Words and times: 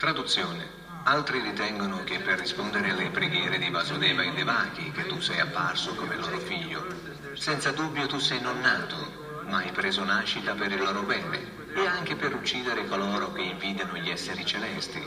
Traduzione. 0.00 0.66
Altri 1.02 1.42
ritengono 1.42 2.02
che 2.04 2.20
per 2.20 2.38
rispondere 2.38 2.88
alle 2.88 3.10
preghiere 3.10 3.58
di 3.58 3.68
Vasudeva 3.68 4.22
e 4.22 4.32
Devaki 4.32 4.90
che 4.92 5.04
tu 5.04 5.20
sei 5.20 5.40
apparso 5.40 5.94
come 5.94 6.16
loro 6.16 6.38
figlio. 6.38 6.86
Senza 7.34 7.70
dubbio 7.72 8.06
tu 8.06 8.18
sei 8.18 8.40
non 8.40 8.58
nato, 8.60 9.42
ma 9.44 9.58
hai 9.58 9.70
preso 9.72 10.02
nascita 10.02 10.54
per 10.54 10.72
il 10.72 10.80
loro 10.80 11.02
bene 11.02 11.74
e 11.74 11.86
anche 11.86 12.16
per 12.16 12.34
uccidere 12.34 12.86
coloro 12.86 13.30
che 13.32 13.42
invidiano 13.42 13.94
gli 13.98 14.08
esseri 14.08 14.46
celesti. 14.46 15.06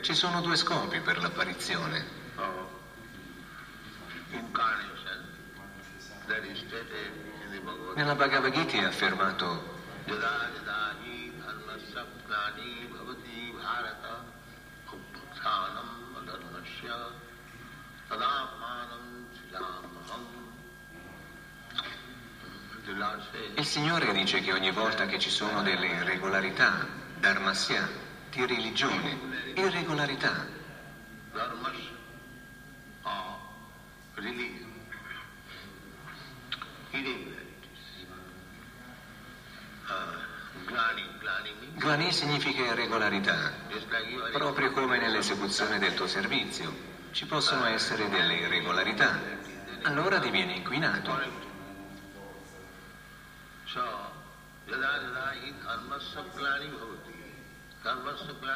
Ci 0.00 0.14
sono 0.14 0.40
due 0.40 0.56
scopi 0.56 0.98
per 0.98 1.22
l'apparizione. 1.22 2.23
Nella 7.94 8.16
Bhagavad 8.16 8.52
Gita 8.52 8.76
è 8.76 8.84
affermato 8.84 9.72
il 23.56 23.64
Signore 23.64 24.12
dice 24.12 24.40
che 24.40 24.52
ogni 24.52 24.70
volta 24.72 25.06
che 25.06 25.18
ci 25.18 25.30
sono 25.30 25.62
delle 25.62 25.86
irregolarità, 25.86 26.86
dharmasya, 27.18 27.88
di 28.30 28.44
religione, 28.44 29.18
irregolarità, 29.54 30.46
significa 43.04 43.08
irregolarità, 43.08 43.52
proprio 44.32 44.70
come 44.70 44.98
nell'esecuzione 44.98 45.78
del 45.78 45.94
tuo 45.94 46.06
servizio. 46.06 46.92
Ci 47.10 47.26
possono 47.26 47.66
essere 47.66 48.08
delle 48.08 48.34
irregolarità, 48.34 49.20
allora 49.82 50.18
divieni 50.18 50.56
inquinato. 50.56 51.42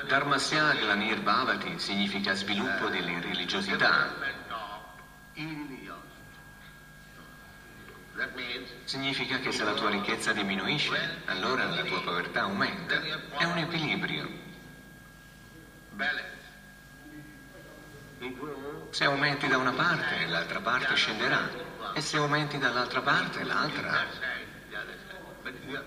Dharmasya 0.07 0.73
Glanir 0.73 1.21
Bhavati 1.21 1.79
significa 1.79 2.33
sviluppo 2.33 2.89
dell'irreligiosità. 2.89 4.11
Significa 8.85 9.39
che 9.39 9.53
se 9.53 9.63
la 9.63 9.75
tua 9.75 9.91
ricchezza 9.91 10.33
diminuisce, 10.33 11.23
allora 11.27 11.67
la 11.67 11.83
tua 11.83 12.03
povertà 12.03 12.43
aumenta. 12.43 13.01
È 13.37 13.45
un 13.45 13.59
equilibrio. 13.59 14.29
Se 18.91 19.05
aumenti 19.05 19.47
da 19.47 19.59
una 19.59 19.73
parte, 19.73 20.27
l'altra 20.27 20.61
parte 20.61 20.95
scenderà. 20.97 21.49
E 21.95 22.01
se 22.01 22.17
aumenti 22.17 22.59
dall'altra 22.59 23.03
parte, 23.03 23.45
l'altra. 23.45 24.07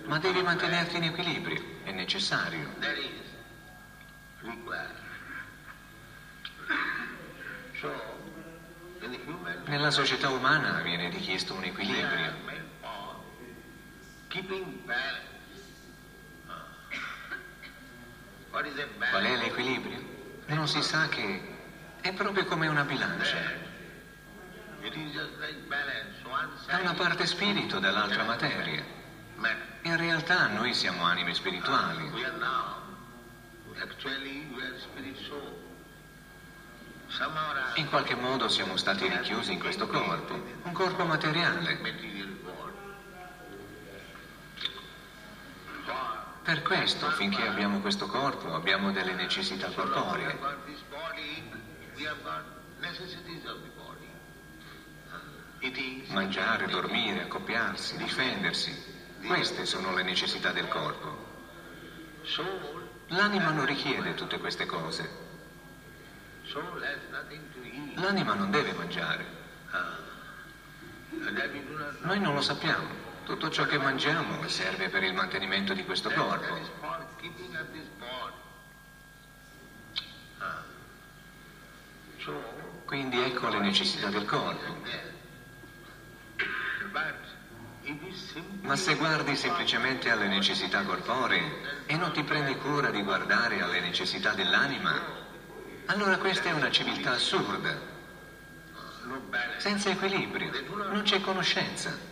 Ma 0.06 0.18
devi 0.20 0.42
mantenerti 0.42 0.96
in 0.96 1.04
equilibrio, 1.04 1.62
è 1.84 1.92
necessario. 1.92 2.70
Nella 9.66 9.90
società 9.90 10.30
umana 10.30 10.82
viene 10.82 11.10
richiesto 11.10 11.56
un 11.56 11.64
equilibrio. 11.64 12.34
Qual 18.50 19.24
è 19.24 19.36
l'equilibrio? 19.38 20.00
Non 20.48 20.68
si 20.68 20.84
sa 20.84 21.08
che 21.08 21.42
è 22.02 22.14
proprio 22.14 22.46
come 22.46 22.68
una 22.68 22.84
bilancia. 22.84 23.70
Da 26.68 26.78
una 26.80 26.94
parte 26.94 27.26
spirito, 27.26 27.80
dall'altra 27.80 28.24
materia. 28.24 28.84
In 29.82 29.98
realtà 29.98 30.48
noi 30.48 30.76
siamo 30.76 31.04
anime 31.04 31.34
spirituali. 31.34 32.12
In 37.76 37.90
qualche 37.90 38.16
modo 38.16 38.48
siamo 38.48 38.78
stati 38.78 39.08
richiusi 39.08 39.52
in 39.52 39.60
questo 39.60 39.86
corpo, 39.86 40.34
un 40.64 40.72
corpo 40.72 41.04
materiale. 41.04 41.78
Per 46.44 46.62
questo, 46.64 47.10
finché 47.12 47.46
abbiamo 47.46 47.82
questo 47.82 48.08
corpo, 48.08 48.54
abbiamo 48.54 48.92
delle 48.92 49.14
necessità 49.14 49.70
corporee. 49.70 50.40
Mangiare, 56.08 56.68
dormire, 56.68 57.24
accoppiarsi, 57.24 57.98
difendersi. 57.98 59.00
Queste 59.28 59.66
sono 59.66 59.94
le 59.94 60.04
necessità 60.04 60.52
del 60.52 60.68
corpo. 60.70 61.30
L'anima 63.08 63.52
non 63.52 63.66
richiede 63.66 64.14
tutte 64.14 64.40
queste 64.40 64.66
cose. 64.66 65.21
L'anima 67.96 68.34
non 68.34 68.52
deve 68.52 68.74
mangiare. 68.74 69.26
Noi 72.02 72.20
non 72.20 72.34
lo 72.34 72.42
sappiamo. 72.42 73.10
Tutto 73.24 73.50
ciò 73.50 73.66
che 73.66 73.78
mangiamo 73.78 74.48
serve 74.48 74.90
per 74.90 75.04
il 75.04 75.14
mantenimento 75.14 75.74
di 75.74 75.86
questo 75.86 76.10
corpo. 76.10 76.60
Quindi 82.86 83.22
ecco 83.22 83.48
le 83.48 83.60
necessità 83.60 84.10
del 84.10 84.26
corpo. 84.26 84.80
Ma 88.62 88.76
se 88.76 88.96
guardi 88.96 89.36
semplicemente 89.36 90.10
alle 90.10 90.28
necessità 90.28 90.84
corporee 90.84 91.86
e 91.86 91.96
non 91.96 92.12
ti 92.12 92.24
prendi 92.24 92.56
cura 92.58 92.90
di 92.90 93.02
guardare 93.02 93.62
alle 93.62 93.80
necessità 93.80 94.34
dell'anima, 94.34 95.21
allora 95.92 96.18
questa 96.18 96.48
è 96.48 96.54
una 96.54 96.72
civiltà 96.72 97.12
assurda, 97.12 97.78
senza 99.58 99.90
equilibrio, 99.90 100.50
non 100.74 101.02
c'è 101.04 101.20
conoscenza. 101.20 102.10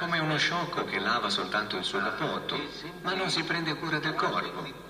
Come 0.00 0.18
uno 0.18 0.36
sciocco 0.36 0.84
che 0.84 0.98
lava 0.98 1.30
soltanto 1.30 1.76
il 1.76 1.84
suo 1.84 2.00
cappotto, 2.00 2.58
ma 3.02 3.14
non 3.14 3.30
si 3.30 3.44
prende 3.44 3.74
cura 3.76 4.00
del 4.00 4.14
corpo. 4.14 4.82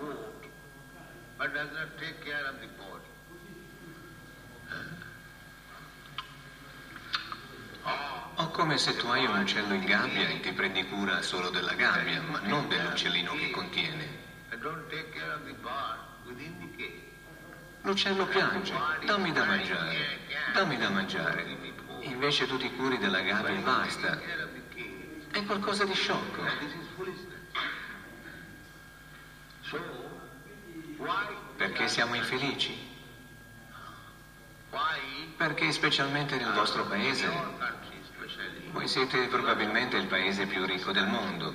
O 8.36 8.48
come 8.48 8.78
se 8.78 8.96
tu 8.96 9.06
hai 9.08 9.26
un 9.26 9.38
uccello 9.40 9.74
in 9.74 9.84
gabbia 9.84 10.26
e 10.28 10.40
ti 10.40 10.52
prendi 10.52 10.88
cura 10.88 11.20
solo 11.20 11.50
della 11.50 11.74
gabbia, 11.74 12.22
ma 12.22 12.40
non 12.40 12.66
dell'uccellino 12.66 13.32
che 13.34 13.50
contiene. 13.50 14.22
L'uccello 17.82 18.26
piange, 18.26 18.72
dammi 19.04 19.30
da 19.32 19.44
mangiare, 19.44 20.18
dammi 20.54 20.78
da 20.78 20.88
mangiare. 20.88 21.72
Invece 22.00 22.46
tu 22.46 22.56
ti 22.56 22.74
curi 22.74 22.96
della 22.98 23.20
gabbia 23.20 23.54
e 23.54 23.58
basta. 23.58 24.20
È 25.30 25.44
qualcosa 25.44 25.84
di 25.84 25.94
sciocco. 25.94 26.42
Perché 31.56 31.88
siamo 31.88 32.14
infelici? 32.14 32.92
Perché 35.36 35.72
specialmente 35.72 36.36
nel 36.36 36.52
vostro 36.52 36.86
paese, 36.86 37.28
voi 38.70 38.88
siete 38.88 39.26
probabilmente 39.26 39.96
il 39.96 40.06
paese 40.06 40.46
più 40.46 40.64
ricco 40.64 40.90
del 40.90 41.06
mondo, 41.06 41.52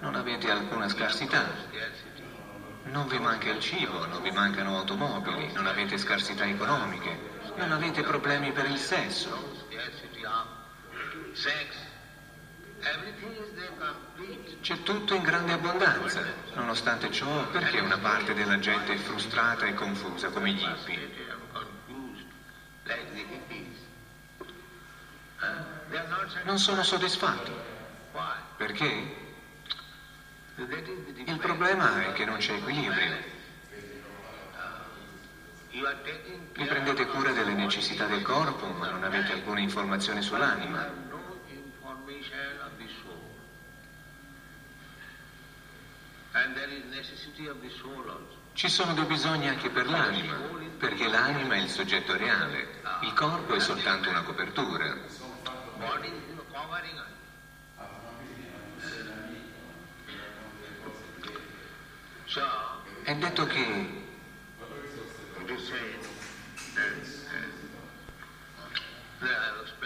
non 0.00 0.14
avete 0.14 0.50
alcuna 0.50 0.88
scarsità, 0.88 1.44
non 2.84 3.06
vi 3.08 3.18
manca 3.18 3.50
il 3.50 3.60
cibo, 3.60 4.06
non 4.06 4.22
vi 4.22 4.30
mancano 4.30 4.78
automobili, 4.78 5.52
non 5.52 5.66
avete 5.66 5.96
scarsità 5.98 6.44
economiche, 6.44 7.40
non 7.56 7.72
avete 7.72 8.02
problemi 8.02 8.52
per 8.52 8.66
il 8.66 8.78
sesso. 8.78 9.60
C'è 14.60 14.82
tutto 14.82 15.14
in 15.14 15.22
grande 15.22 15.52
abbondanza. 15.52 16.22
Nonostante 16.54 17.10
ciò, 17.10 17.46
perché 17.48 17.80
una 17.80 17.98
parte 17.98 18.34
della 18.34 18.58
gente 18.58 18.94
è 18.94 18.96
frustrata 18.96 19.66
e 19.66 19.74
confusa 19.74 20.28
come 20.28 20.52
gli 20.52 20.62
hippie? 20.62 21.30
Non 26.44 26.58
sono 26.58 26.82
soddisfatto. 26.82 27.50
Perché? 28.56 29.21
Il 30.56 31.38
problema 31.38 32.06
è 32.06 32.12
che 32.12 32.24
non 32.24 32.36
c'è 32.36 32.54
equilibrio. 32.54 33.40
Vi 35.70 36.64
prendete 36.66 37.06
cura 37.06 37.32
delle 37.32 37.54
necessità 37.54 38.06
del 38.06 38.22
corpo, 38.22 38.66
ma 38.66 38.90
non 38.90 39.02
avete 39.02 39.32
alcuna 39.32 39.60
informazione 39.60 40.20
sull'anima. 40.20 41.10
Ci 48.52 48.68
sono 48.68 48.92
dei 48.92 49.04
bisogni 49.04 49.48
anche 49.48 49.70
per 49.70 49.88
l'anima, 49.88 50.36
perché 50.78 51.08
l'anima 51.08 51.54
è 51.54 51.60
il 51.60 51.68
soggetto 51.68 52.16
reale, 52.16 52.82
il 53.00 53.12
corpo 53.14 53.54
è 53.54 53.60
soltanto 53.60 54.10
una 54.10 54.22
copertura. 54.22 54.96
È 63.02 63.14
detto 63.14 63.44
che 63.44 64.04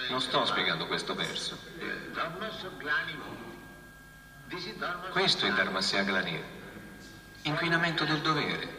non 0.08 0.20
sto 0.20 0.44
spiegando 0.44 0.86
questo 0.86 1.16
verso. 1.16 1.58
Questo 5.10 5.46
è 5.46 5.52
Dharmasya 5.52 6.02
Glanir, 6.04 6.44
inquinamento 7.42 8.04
del 8.04 8.20
dovere. 8.20 8.78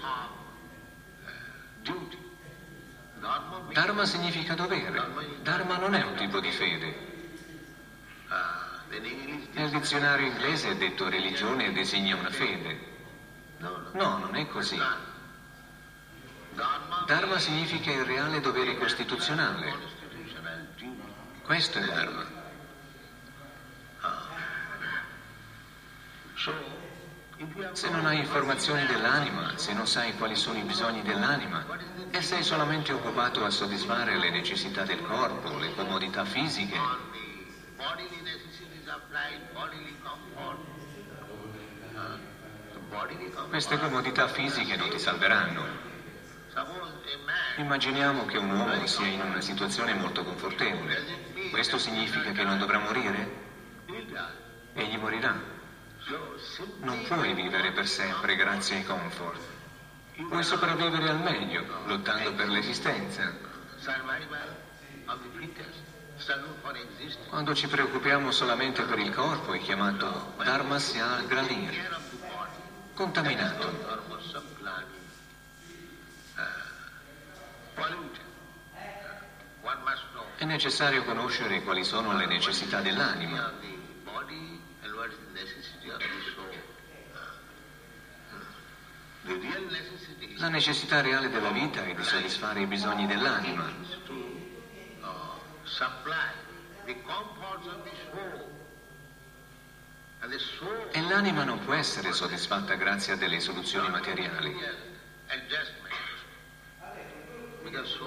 Dharma 3.74 4.06
significa 4.06 4.54
dovere. 4.54 5.04
Dharma 5.42 5.78
non 5.78 5.94
è 5.94 6.06
un 6.06 6.16
tipo 6.16 6.40
di 6.40 6.52
fede. 6.52 7.16
Nel 9.52 9.70
dizionario 9.72 10.28
inglese 10.28 10.70
è 10.70 10.78
detto 10.78 11.10
religione 11.10 11.74
designa 11.74 12.16
una 12.16 12.30
fede. 12.30 12.96
No, 13.60 14.18
non 14.18 14.36
è 14.36 14.48
così. 14.48 14.80
Dharma 17.06 17.40
significa 17.40 17.92
il 17.92 18.04
reale 18.04 18.40
dovere 18.40 18.78
costituzionale. 18.78 19.74
Questo 21.44 21.78
è 21.80 21.86
Dharma. 21.86 22.26
Se 27.74 27.90
non 27.90 28.06
hai 28.06 28.20
informazioni 28.20 28.86
dell'anima, 28.86 29.58
se 29.58 29.74
non 29.74 29.88
sai 29.88 30.16
quali 30.18 30.36
sono 30.36 30.58
i 30.58 30.64
bisogni 30.64 31.04
dell'anima 31.04 31.66
e 32.10 32.22
sei 32.22 32.44
solamente 32.44 32.92
occupato 32.94 33.46
a 33.46 33.50
soddisfare 33.50 34.18
le 34.18 34.30
necessità 34.32 34.84
del 34.84 35.02
corpo, 35.04 35.58
le 35.58 35.74
comodità 35.76 36.26
fisiche, 36.26 36.80
queste 43.50 43.78
comodità 43.78 44.28
fisiche 44.28 44.76
non 44.76 44.90
ti 44.90 45.00
salveranno. 45.00 45.64
Immaginiamo 47.58 48.26
che 48.26 48.38
un 48.38 48.52
uomo 48.52 48.86
sia 48.88 49.08
in 49.08 49.22
una 49.22 49.42
situazione 49.42 49.94
molto 49.94 50.24
confortevole. 50.24 51.50
Questo 51.52 51.78
significa 51.78 52.32
che 52.32 52.44
non 52.44 52.58
dovrà 52.58 52.80
morire? 52.80 53.46
Egli 54.74 54.98
morirà. 54.98 55.36
Non 56.80 57.04
puoi 57.08 57.34
vivere 57.34 57.72
per 57.72 57.88
sempre 57.88 58.36
grazie 58.36 58.78
ai 58.78 58.86
comfort. 58.86 59.42
Puoi 60.30 60.44
sopravvivere 60.44 61.10
al 61.10 61.20
meglio, 61.20 61.64
lottando 61.86 62.34
per 62.34 62.48
l'esistenza. 62.50 63.32
Quando 67.30 67.54
ci 67.54 67.68
preoccupiamo 67.68 68.32
solamente 68.32 68.84
per 68.84 69.00
il 69.00 69.14
corpo 69.14 69.54
è 69.54 69.60
chiamato 69.60 70.34
Dharmasya 70.38 71.22
Gralir, 71.28 71.98
contaminato. 72.98 73.96
È 80.38 80.46
necessario 80.46 81.04
conoscere 81.04 81.62
quali 81.62 81.84
sono 81.84 82.18
le 82.18 82.26
necessità 82.26 82.82
dell'anima 82.82 83.54
La 90.38 90.50
necessità 90.50 91.02
reale 91.02 91.30
della 91.30 91.50
vita 91.52 91.84
è 91.84 91.94
di 91.94 92.04
soddisfare 92.04 92.62
i 92.62 92.66
bisogni 92.66 93.06
dell'anima. 93.06 93.66
E 100.92 101.02
l'anima 101.02 101.44
non 101.46 101.64
può 101.64 101.74
essere 101.74 102.12
soddisfatta 102.12 102.76
grazie 102.76 103.14
a 103.14 103.16
delle 103.16 103.40
soluzioni 103.40 103.90
materiali. 103.90 104.56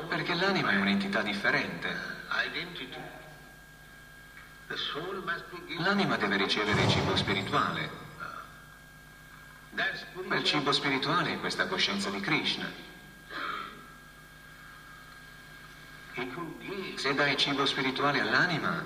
Perché 0.09 0.35
l'anima 0.35 0.73
è 0.73 0.77
un'entità 0.77 1.23
differente. 1.23 1.97
L'anima 5.79 6.17
deve 6.17 6.37
ricevere 6.37 6.89
cibo 6.89 7.17
spirituale. 7.17 7.91
Quel 10.13 10.45
cibo 10.45 10.73
spirituale 10.73 11.35
è 11.35 11.41
questa 11.41 11.67
coscienza 11.67 12.11
di 12.11 12.21
Krishna. 12.21 12.71
Se 16.97 17.15
dai 17.15 17.37
cibo 17.37 17.65
spirituale 17.65 18.21
all'anima, 18.21 18.85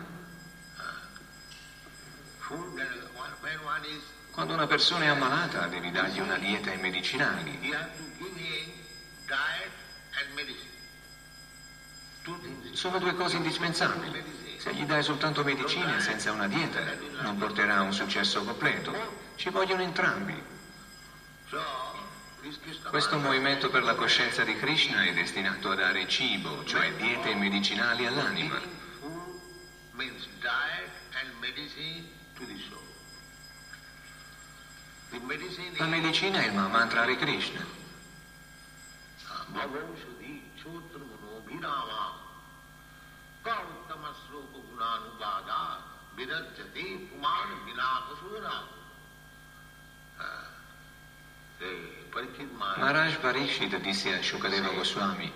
quando 4.31 4.55
una 4.55 4.67
persona 4.67 5.05
è 5.05 5.09
ammalata 5.09 5.67
devi 5.67 5.91
dargli 5.91 6.19
una 6.19 6.37
dieta 6.37 6.73
e 6.73 6.77
medicinali. 6.77 7.59
Sono 12.73 12.99
due 12.99 13.15
cose 13.15 13.37
indispensabili. 13.37 14.57
Se 14.59 14.75
gli 14.75 14.85
dai 14.85 15.03
soltanto 15.03 15.45
medicina 15.45 16.01
senza 16.01 16.33
una 16.33 16.49
dieta, 16.49 16.81
non 17.21 17.37
porterà 17.37 17.77
a 17.77 17.83
un 17.83 17.93
successo 17.93 18.43
completo. 18.43 18.93
Ci 19.37 19.51
vogliono 19.51 19.83
entrambi. 19.83 20.43
Questo 22.89 23.19
movimento 23.19 23.71
per 23.71 23.85
la 23.85 23.95
coscienza 23.95 24.43
di 24.43 24.57
Krishna 24.57 25.05
è 25.05 25.13
destinato 25.13 25.71
a 25.71 25.75
dare 25.75 26.09
cibo, 26.09 26.65
cioè 26.65 26.93
diete 26.95 27.35
medicinali 27.35 28.07
all'anima. 28.07 28.61
La 35.77 35.87
medicina 35.87 36.41
è 36.41 36.47
il 36.47 36.55
mantra 36.55 37.03
Hare 37.03 37.17
Krishna. 37.17 37.65
Maharaj 52.57 53.17
Parishit 53.19 53.77
disse 53.79 54.19
a 54.19 54.21
Shukadeva 54.21 54.69
Goswami, 54.71 55.33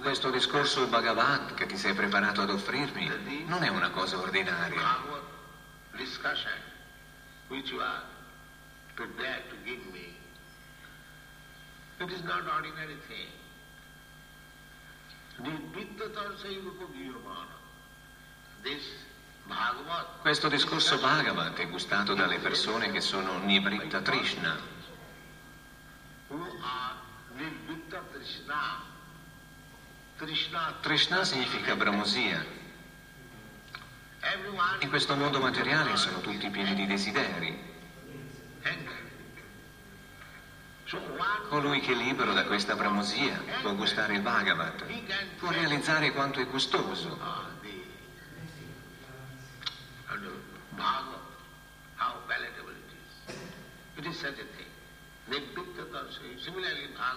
questo 0.00 0.30
discorso 0.30 0.86
Bhagavat 0.86 1.54
che 1.54 1.66
ti 1.66 1.76
sei 1.76 1.94
preparato 1.94 2.42
ad 2.42 2.50
offrirmi 2.50 3.44
non 3.46 3.64
è 3.64 3.68
una 3.68 3.90
cosa 3.90 4.18
ordinaria. 4.18 5.00
Questo 20.20 20.48
discorso 20.48 20.98
Bhagavat 21.00 21.58
è 21.58 21.68
gustato 21.68 22.14
dalle 22.14 22.38
persone 22.38 22.90
che 22.92 23.00
sono 23.00 23.38
Nibritta 23.38 24.00
Trishna, 24.00 24.56
Krishna 30.80 31.24
significa 31.24 31.74
bramosia. 31.74 32.44
In 34.80 34.88
questo 34.88 35.16
mondo 35.16 35.40
materiale 35.40 35.96
sono 35.96 36.20
tutti 36.20 36.48
pieni 36.50 36.74
di 36.74 36.86
desideri. 36.86 37.71
Colui 41.48 41.80
che 41.80 41.92
è 41.92 41.94
libero 41.94 42.32
da 42.32 42.44
questa 42.44 42.74
bramosia 42.74 43.42
può 43.60 43.74
gustare 43.74 44.14
il 44.14 44.20
Bhagavat, 44.20 44.84
può 45.38 45.50
realizzare 45.50 46.12
quanto 46.12 46.40
è 46.40 46.46
gustoso. 46.46 47.18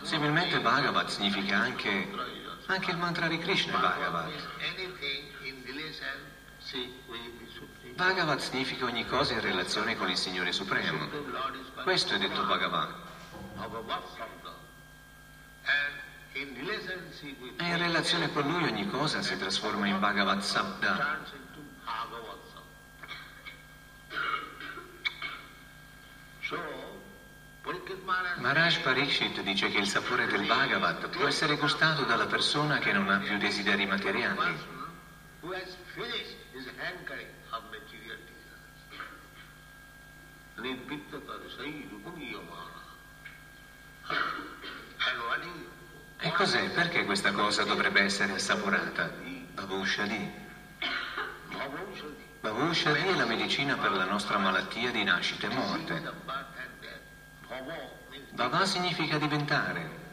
Similmente 0.04 0.60
Bhagavat 0.60 1.10
significa 1.10 1.58
anche, 1.58 2.10
anche 2.68 2.92
il 2.92 2.98
mantra 2.98 3.28
di 3.28 3.38
Krishna 3.40 3.78
Bhagavat. 3.78 4.32
Bhagavat 7.96 8.40
significa 8.40 8.84
ogni 8.84 9.06
cosa 9.06 9.34
in 9.34 9.40
relazione 9.40 9.96
con 9.96 10.10
il 10.10 10.18
Signore 10.18 10.52
Supremo. 10.52 11.08
Questo 11.84 12.16
è 12.16 12.18
detto 12.18 12.44
Bhagavat. 12.44 12.94
E 16.34 17.66
in 17.66 17.78
relazione 17.78 18.32
con 18.34 18.44
Lui 18.52 18.64
ogni 18.64 18.90
cosa 18.90 19.22
si 19.22 19.38
trasforma 19.38 19.88
in 19.88 20.00
Bhagavat 20.00 20.42
Sabda. 20.42 21.24
Maharaj 28.38 28.82
Parikshit 28.82 29.42
dice 29.42 29.70
che 29.70 29.78
il 29.78 29.88
sapore 29.88 30.28
del 30.28 30.46
Bhagavat 30.46 31.08
può 31.08 31.26
essere 31.28 31.56
gustato 31.56 32.04
dalla 32.04 32.28
persona 32.28 32.78
che 32.78 32.92
non 32.92 33.10
ha 33.10 33.20
più 33.20 33.38
desideri 33.38 33.86
materiali. 33.86 34.75
E 46.20 46.32
cos'è? 46.32 46.70
Perché 46.72 47.06
questa 47.06 47.32
cosa 47.32 47.64
dovrebbe 47.64 48.02
essere 48.02 48.34
assaporata? 48.34 49.12
Babushali. 49.54 50.44
Babushali 52.42 53.02
è 53.02 53.16
la 53.16 53.26
medicina 53.26 53.76
per 53.76 53.92
la 53.92 54.06
nostra 54.06 54.38
malattia 54.38 54.92
di 54.92 55.04
nascita 55.04 55.48
e 55.48 55.54
morte. 55.54 56.14
Baba 58.32 58.66
significa 58.66 59.18
diventare. 59.18 60.04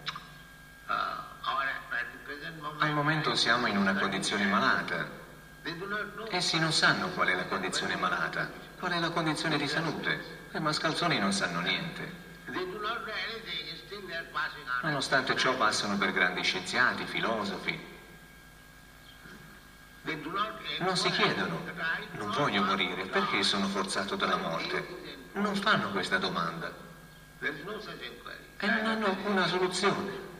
Al 2.78 2.92
momento 2.92 3.34
siamo 3.34 3.66
in 3.66 3.76
una 3.76 3.94
condizione 3.94 4.44
malata. 4.44 5.08
Essi 6.30 6.58
non 6.58 6.72
sanno 6.72 7.08
qual 7.10 7.28
è 7.28 7.34
la 7.34 7.46
condizione 7.46 7.96
malata, 7.96 8.50
qual 8.78 8.92
è 8.92 8.98
la 8.98 9.10
condizione 9.10 9.56
di 9.56 9.68
salute. 9.68 10.41
I 10.54 10.61
mascalzoni 10.61 11.18
non 11.18 11.32
sanno 11.32 11.61
niente. 11.61 12.21
Nonostante 14.82 15.37
ciò 15.37 15.56
passano 15.56 15.97
per 15.97 16.12
grandi 16.12 16.42
scienziati, 16.42 17.04
filosofi. 17.06 17.90
Non 20.80 20.97
si 20.97 21.11
chiedono, 21.11 21.62
non 22.12 22.30
voglio 22.32 22.62
morire, 22.64 23.04
perché 23.06 23.42
sono 23.42 23.68
forzato 23.68 24.16
dalla 24.16 24.37
morte? 24.37 25.21
Non 25.32 25.54
fanno 25.54 25.90
questa 25.90 26.18
domanda. 26.18 26.71
E 27.38 28.66
non 28.66 28.87
hanno 28.87 29.16
una 29.25 29.47
soluzione. 29.47 30.30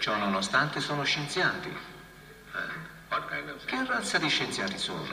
Ciò 0.00 0.16
nonostante 0.16 0.80
sono 0.80 1.04
scienziati. 1.04 1.76
Che 3.64 3.84
razza 3.86 4.18
di 4.18 4.28
scienziati 4.28 4.78
sono? 4.78 5.04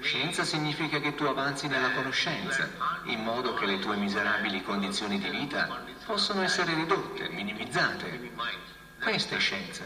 Scienza 0.00 0.44
significa 0.44 0.98
che 0.98 1.14
tu 1.14 1.24
avanzi 1.24 1.66
nella 1.66 1.90
conoscenza, 1.90 2.66
in 3.04 3.22
modo 3.22 3.52
che 3.52 3.66
le 3.66 3.78
tue 3.80 3.96
miserabili 3.96 4.62
condizioni 4.62 5.18
di 5.18 5.28
vita 5.28 5.82
possano 6.06 6.40
essere 6.40 6.72
ridotte, 6.72 7.28
minimizzate. 7.28 8.32
Questa 8.98 9.36
è 9.36 9.38
scienza. 9.38 9.84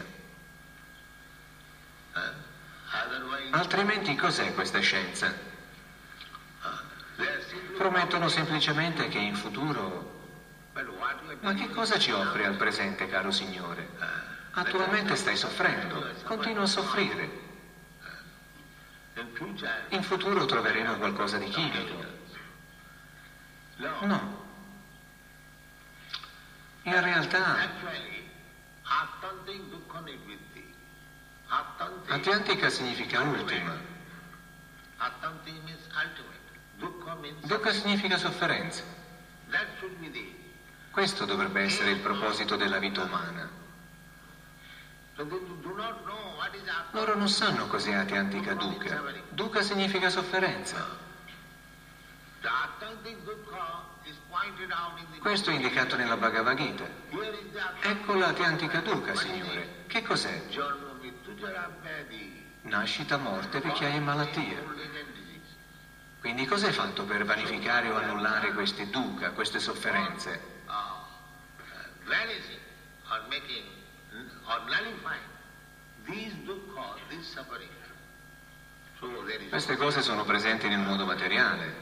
Altrimenti 3.49 4.15
cos'è 4.15 4.53
questa 4.53 4.79
scienza? 4.79 5.33
Promettono 7.75 8.29
semplicemente 8.29 9.09
che 9.09 9.17
in 9.17 9.35
futuro... 9.35 10.17
Ma 11.41 11.53
che 11.53 11.69
cosa 11.71 11.99
ci 11.99 12.11
offre 12.11 12.45
al 12.45 12.55
presente, 12.55 13.09
caro 13.09 13.31
Signore? 13.31 13.89
Attualmente 14.51 15.17
stai 15.17 15.35
soffrendo, 15.35 16.09
continua 16.23 16.63
a 16.63 16.67
soffrire. 16.67 17.47
In 19.89 20.03
futuro 20.03 20.45
troveremo 20.45 20.95
qualcosa 20.95 21.37
di 21.37 21.49
chimico. 21.49 22.05
No. 23.77 24.47
In 26.83 27.01
realtà, 27.01 27.57
Atlantica 32.07 32.69
significa 32.69 33.21
ultima. 33.21 33.75
Dukkha 37.43 37.71
significa 37.71 38.17
sofferenza. 38.17 38.83
Questo 40.91 41.25
dovrebbe 41.25 41.61
essere 41.61 41.91
il 41.91 41.99
proposito 41.99 42.55
della 42.55 42.79
vita 42.79 43.03
umana. 43.03 43.49
Loro 46.91 47.15
non 47.15 47.27
sanno 47.27 47.67
cos'è 47.67 47.93
Atyantika 47.93 48.53
Dukkha. 48.53 49.01
Dukkha 49.29 49.61
significa 49.61 50.09
sofferenza. 50.09 50.97
Questo 55.19 55.49
è 55.49 55.53
indicato 55.53 55.97
nella 55.97 56.15
Bhagavad 56.15 56.55
Gita. 56.55 56.85
Ecco 57.81 58.13
l'Atyantika 58.13 58.79
Dukkha, 58.79 59.13
Signore. 59.15 59.83
Che 59.87 60.01
cos'è? 60.03 60.41
Nascita, 62.61 63.17
morte, 63.17 63.59
vecchiaia 63.59 63.95
e 63.95 63.99
malattia. 63.99 64.63
Quindi 66.21 66.45
cos'è 66.45 66.71
fatto 66.71 67.03
per 67.03 67.25
vanificare 67.25 67.89
o 67.89 67.97
annullare 67.97 68.53
queste 68.53 68.89
dukkha, 68.89 69.31
queste 69.31 69.59
sofferenze? 69.59 70.57
Queste 79.49 79.75
cose 79.77 80.01
sono 80.01 80.25
presenti 80.25 80.67
nel 80.67 80.79
mondo 80.79 81.05
materiale. 81.05 81.75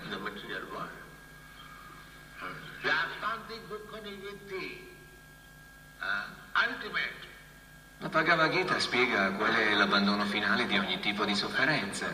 La 8.00 8.10
Bhagavad 8.10 8.52
Gita 8.52 8.80
spiega 8.80 9.32
qual 9.32 9.54
è 9.54 9.74
l'abbandono 9.74 10.26
finale 10.26 10.66
di 10.66 10.78
ogni 10.78 11.00
tipo 11.00 11.24
di 11.24 11.36
sofferenza. 11.36 12.08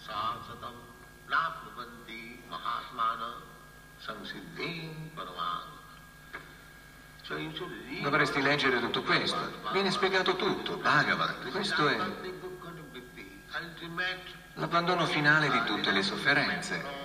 Sasatam 0.00 0.79
napnuvanti 1.30 2.42
mahatmana 2.48 3.30
samsiddhim 3.98 5.10
paramana. 5.14 5.78
Dovresti 8.02 8.42
leggere 8.42 8.80
tutto 8.80 9.02
questo. 9.02 9.38
Viene 9.72 9.92
spiegato 9.92 10.34
tutto, 10.34 10.76
Bhagavan. 10.78 11.50
Questo 11.52 11.86
è 11.86 11.96
l'abbandono 14.54 15.06
finale 15.06 15.48
di 15.48 15.62
tutte 15.64 15.92
le 15.92 16.02
sofferenze. 16.02 16.98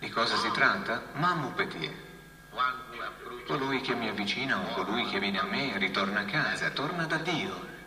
Di 0.00 0.10
cosa 0.10 0.36
si 0.36 0.50
tratta? 0.50 1.02
Mamupeti. 1.12 2.06
Colui 3.46 3.80
che 3.80 3.94
mi 3.94 4.08
avvicina 4.08 4.58
o 4.58 4.72
colui 4.74 5.06
che 5.06 5.20
viene 5.20 5.38
a 5.38 5.44
me 5.44 5.78
ritorna 5.78 6.20
a 6.20 6.24
casa, 6.24 6.70
torna 6.70 7.04
da 7.06 7.18
Dio. 7.18 7.77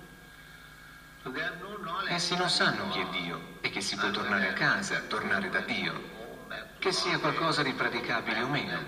Essi 2.07 2.35
non 2.35 2.49
sanno 2.49 2.89
chi 2.89 2.99
è 2.99 3.05
Dio 3.09 3.57
e 3.61 3.69
che 3.69 3.81
si 3.81 3.95
può 3.95 4.09
tornare 4.09 4.49
a 4.49 4.53
casa, 4.53 4.99
tornare 5.01 5.49
da 5.49 5.59
Dio 5.59 6.19
che 6.81 6.91
sia 6.91 7.19
qualcosa 7.19 7.61
di 7.61 7.73
praticabile 7.73 8.41
o 8.41 8.47
meno. 8.47 8.79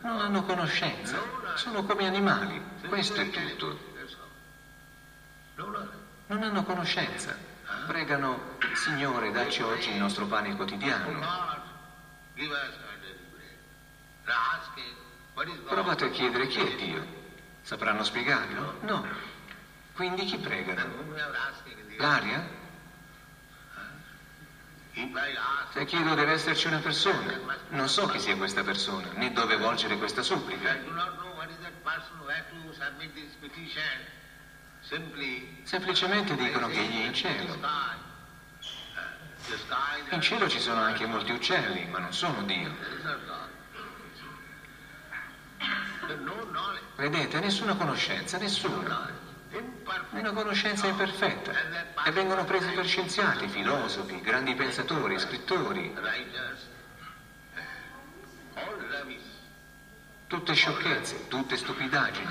Non 0.00 0.20
hanno 0.20 0.42
conoscenza, 0.44 1.18
sono 1.54 1.84
come 1.84 2.06
animali, 2.06 2.62
questo 2.88 3.20
è 3.20 3.28
tutto. 3.28 3.78
Non 6.28 6.42
hanno 6.42 6.64
conoscenza. 6.64 7.36
Pregano, 7.86 8.56
Signore, 8.72 9.30
dacci 9.32 9.60
oggi 9.60 9.90
il 9.90 9.96
nostro 9.96 10.24
pane 10.24 10.56
quotidiano. 10.56 11.54
Provate 15.68 16.04
a 16.06 16.10
chiedere 16.10 16.46
chi 16.46 16.60
è 16.60 16.74
Dio. 16.74 17.06
Sapranno 17.60 18.02
spiegarlo? 18.02 18.78
No. 18.80 19.04
Quindi 19.96 20.26
chi 20.26 20.36
pregano? 20.36 20.92
L'aria? 21.96 22.46
Se 25.72 25.84
chiedo 25.86 26.14
deve 26.14 26.32
esserci 26.32 26.66
una 26.66 26.80
persona, 26.80 27.58
non 27.70 27.88
so 27.88 28.06
chi 28.06 28.20
sia 28.20 28.36
questa 28.36 28.62
persona, 28.62 29.08
né 29.14 29.32
dove 29.32 29.56
volgere 29.56 29.96
questa 29.96 30.20
supplica. 30.20 30.76
Semplicemente 35.62 36.36
dicono 36.36 36.68
che 36.68 36.78
egli 36.78 37.00
è 37.00 37.06
in 37.06 37.14
cielo. 37.14 37.58
In 40.10 40.20
cielo 40.20 40.48
ci 40.48 40.60
sono 40.60 40.82
anche 40.82 41.06
molti 41.06 41.32
uccelli, 41.32 41.86
ma 41.86 42.00
non 42.00 42.12
sono 42.12 42.42
Dio. 42.42 42.74
Vedete, 46.96 47.40
nessuna 47.40 47.74
conoscenza, 47.76 48.36
nessuna 48.36 49.24
una 50.10 50.32
conoscenza 50.32 50.86
imperfetta 50.86 51.52
e 52.04 52.10
vengono 52.10 52.44
presi 52.44 52.70
per 52.72 52.86
scienziati, 52.86 53.48
filosofi, 53.48 54.20
grandi 54.20 54.54
pensatori, 54.54 55.18
scrittori. 55.18 55.94
Tutte 60.26 60.54
sciocchezze, 60.54 61.28
tutte 61.28 61.56
stupidaggini. 61.56 62.26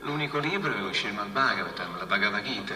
L'unico 0.00 0.38
libro 0.38 0.72
è 0.72 0.78
lo 0.78 0.92
Srimad 0.92 1.28
Bhagavatam, 1.28 1.98
la 1.98 2.06
Bhagavad 2.06 2.42
Gita. 2.42 2.74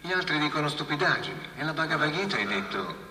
Gli 0.00 0.12
altri 0.12 0.38
dicono 0.38 0.68
stupidaggini 0.68 1.48
e 1.56 1.64
la 1.64 1.72
Bhagavad 1.72 2.10
Gita 2.12 2.36
è 2.36 2.46
detto 2.46 3.06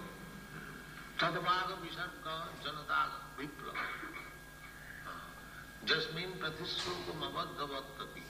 Jasmin 5.88 6.32
Pratisrupam 6.38 7.24
Abadhavaktapi 7.24 8.24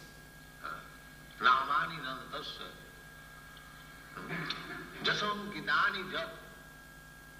Namani 1.41 1.97
Nantasya 2.05 2.69
Jasam 5.03 5.49
Gidani 5.51 6.11
Jat 6.11 6.29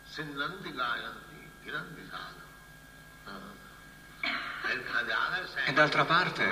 Sinnanti 0.10 0.73
Gayanti 0.73 1.39
Giranti 1.63 2.03
Sadha 2.10 2.45
E 5.67 5.73
d'altra 5.73 6.03
parte 6.06 6.43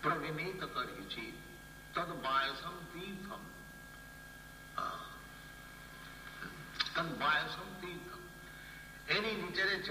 Pravinita 0.00 0.66
Karichi 0.68 1.34
Tad 1.92 2.08
Vayasam 2.22 2.76
Tirtham 2.92 3.40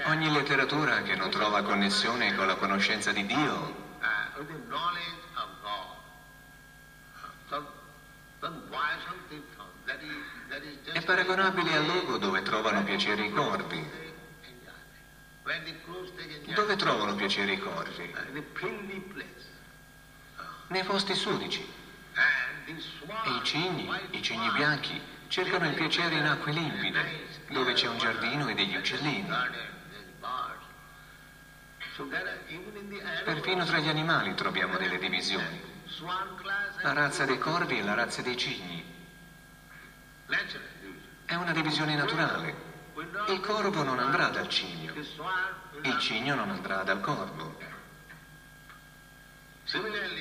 Ogni 0.06 0.32
letteratura 0.32 1.02
che 1.02 1.16
non 1.16 1.30
trova 1.32 1.64
connessione 1.64 2.36
con 2.36 2.46
la 2.46 2.56
conoscenza 2.56 3.12
di 3.12 3.26
Dio 3.26 3.90
è 10.92 11.02
paragonabile 11.04 11.76
al 11.76 11.86
luogo 11.86 12.18
dove 12.18 12.42
trovano 12.44 12.84
piacere 12.84 13.26
i 13.26 13.32
corvi. 13.32 13.90
Dove 16.54 16.76
trovano 16.76 17.16
piacere 17.16 17.54
i 17.54 17.60
corvi? 17.60 18.14
Nei 20.68 20.84
posti 20.84 21.16
sudici. 21.16 21.80
E 22.14 23.30
i 23.30 23.44
cigni, 23.44 23.90
i 24.12 24.22
cigni 24.22 24.52
bianchi, 24.52 25.02
cercano 25.32 25.66
il 25.66 25.74
piacere 25.76 26.16
in 26.16 26.26
acque 26.26 26.52
limpide, 26.52 27.26
dove 27.48 27.72
c'è 27.72 27.88
un 27.88 27.98
giardino 27.98 28.50
e 28.50 28.54
degli 28.54 28.76
uccellini. 28.76 29.34
Perfino 33.24 33.64
tra 33.64 33.78
gli 33.78 33.88
animali 33.88 34.36
troviamo 34.36 34.78
delle 34.78 34.98
divisioni. 34.98 35.62
La 36.82 36.92
razza 36.92 37.24
dei 37.24 37.38
corvi 37.38 37.80
e 37.80 37.84
la 37.84 37.94
razza 37.94 38.22
dei 38.22 38.36
cigni. 38.36 38.84
È 41.24 41.36
una 41.36 41.54
divisione 41.54 41.96
naturale. 41.96 42.70
Il 43.30 43.40
corvo 43.40 43.84
non 43.84 44.00
andrà 44.00 44.28
dal 44.28 44.50
cigno, 44.50 44.94
il 44.94 45.98
cigno 46.00 46.36
non 46.36 46.50
andrà 46.50 46.84
dal 46.84 47.00
corvo. 47.00 47.58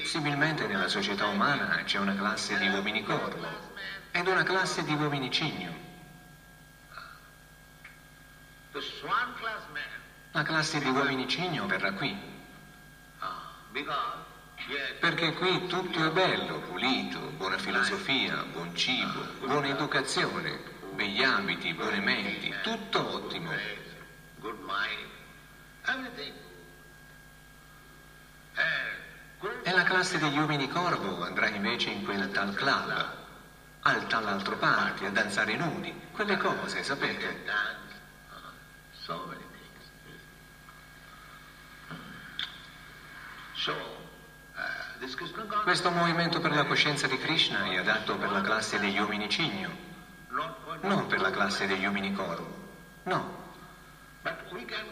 Similmente 0.05 0.69
nella 0.69 0.87
società 0.87 1.27
umana 1.27 1.83
c'è 1.83 1.99
una 1.99 2.15
classe 2.15 2.57
di 2.59 2.69
uomini 2.69 3.03
corvo 3.03 3.70
ed 4.13 4.27
una 4.27 4.43
classe 4.43 4.83
di 4.85 4.93
uomini 4.93 5.31
cigno. 5.31 5.89
La 10.33 10.43
classe 10.43 10.79
di 10.79 10.89
uomini 10.89 11.29
cigno 11.29 11.67
verrà 11.67 11.93
qui. 11.93 12.17
Perché 15.01 15.33
qui 15.35 15.67
tutto 15.67 16.05
è 16.05 16.11
bello, 16.11 16.61
pulito, 16.61 17.19
buona 17.37 17.59
filosofia, 17.59 18.45
buon 18.53 18.75
cibo, 18.77 19.23
buona 19.41 19.69
educazione, 19.69 20.61
begli 20.95 21.23
abiti, 21.23 21.73
buone 21.75 22.01
menti, 22.01 22.55
tutto 22.63 23.15
ottimo. 23.15 23.51
E 29.63 29.73
la 29.73 29.83
classe 29.83 30.19
degli 30.19 30.39
uomini 30.39 30.69
corvo 30.69 31.25
andrà 31.25 31.49
invece 31.49 31.91
in 31.91 32.05
quel 32.05 32.31
tal 32.31 32.55
club, 32.55 33.20
al 33.83 34.07
tal 34.07 34.27
altro 34.27 34.57
party, 34.57 35.07
a 35.07 35.11
danzare 35.11 35.57
nudi, 35.57 36.09
quelle 36.13 36.37
cose, 36.37 36.83
sapete? 36.83 37.45
Questo 45.63 45.91
movimento 45.91 46.41
per 46.41 46.53
la 46.53 46.65
coscienza 46.65 47.07
di 47.07 47.19
Krishna 47.19 47.65
è 47.65 47.77
adatto 47.77 48.17
per 48.17 48.31
la 48.31 48.41
classe 48.41 48.79
degli 48.79 48.99
uomini 48.99 49.29
cigno, 49.29 49.71
non 50.83 51.07
per 51.07 51.21
la 51.21 51.31
classe 51.31 51.67
degli 51.67 51.85
uomini 51.85 52.13
corvo. 52.13 52.69
No. 53.05 53.39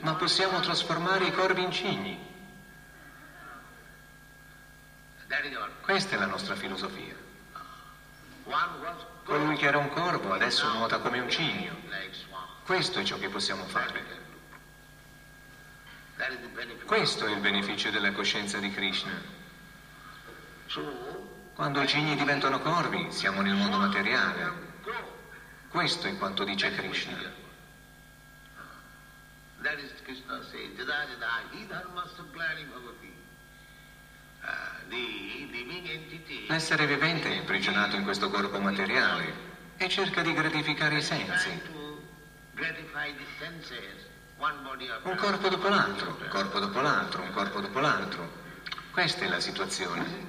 Ma 0.01 0.14
possiamo 0.14 0.61
trasformare 0.61 1.27
i 1.27 1.33
corvi 1.33 1.62
in 1.62 1.72
cigni. 1.72 2.27
Questa 5.83 6.16
è 6.16 6.18
la 6.18 6.27
nostra 6.27 6.55
filosofia. 6.55 7.27
Colui 9.24 9.56
che 9.56 9.66
era 9.66 9.78
un 9.78 9.90
corvo 9.90 10.32
adesso 10.32 10.66
nuota 10.72 10.98
come 10.98 11.20
un 11.20 11.28
cigno. 11.28 11.76
Questo 12.64 12.98
è 12.98 13.02
ciò 13.04 13.18
che 13.18 13.28
possiamo 13.28 13.64
fare. 13.64 14.26
Questo 16.84 17.26
è 17.26 17.30
il 17.30 17.40
beneficio 17.40 17.90
della 17.90 18.12
coscienza 18.12 18.58
di 18.58 18.70
Krishna. 18.70 19.12
Quando 21.54 21.82
i 21.82 21.88
cigni 21.88 22.16
diventano 22.16 22.61
corvi, 22.61 23.11
siamo 23.12 23.40
nel 23.42 23.54
mondo 23.54 23.78
materiale. 23.78 24.66
Questo 25.68 26.06
è 26.06 26.16
quanto 26.16 26.44
dice 26.44 26.74
Krishna. 26.74 27.46
L'essere 36.48 36.87
vivente 36.87 37.29
è 37.29 37.37
imprigionato 37.37 37.96
in 37.96 38.05
questo 38.05 38.31
corpo 38.31 38.59
materiale 38.59 39.46
e 39.77 39.88
cerca 39.88 40.22
di 40.22 40.33
gratificare 40.33 40.96
i 40.96 41.03
sensi. 41.03 41.51
Un 45.03 45.16
corpo 45.16 45.48
dopo 45.48 45.68
l'altro, 45.68 46.16
un 46.20 46.29
corpo 46.29 46.59
dopo 46.59 46.81
l'altro, 46.81 47.22
un 47.22 47.31
corpo 47.33 47.61
dopo 47.61 47.79
l'altro. 47.81 48.33
Questa 48.90 49.24
è 49.24 49.29
la 49.29 49.40
situazione. 49.40 50.27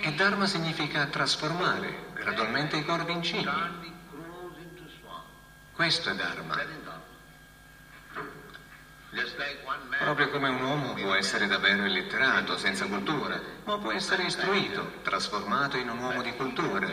E 0.00 0.12
Dharma 0.14 0.46
significa 0.46 1.06
trasformare 1.06 2.06
gradualmente 2.14 2.76
i 2.76 2.84
corvi 2.84 3.12
in 3.12 3.22
cigni. 3.22 3.96
Questo 5.72 6.10
è 6.10 6.14
Dharma. 6.14 6.87
Proprio 9.98 10.28
come 10.30 10.48
un 10.50 10.60
uomo 10.60 10.92
può 10.92 11.14
essere 11.14 11.46
davvero 11.46 11.86
illeterato, 11.86 12.58
senza 12.58 12.86
cultura, 12.86 13.40
ma 13.64 13.78
può 13.78 13.90
essere 13.90 14.24
istruito, 14.24 15.00
trasformato 15.02 15.78
in 15.78 15.88
un 15.88 15.98
uomo 15.98 16.20
di 16.22 16.32
cultura. 16.34 16.86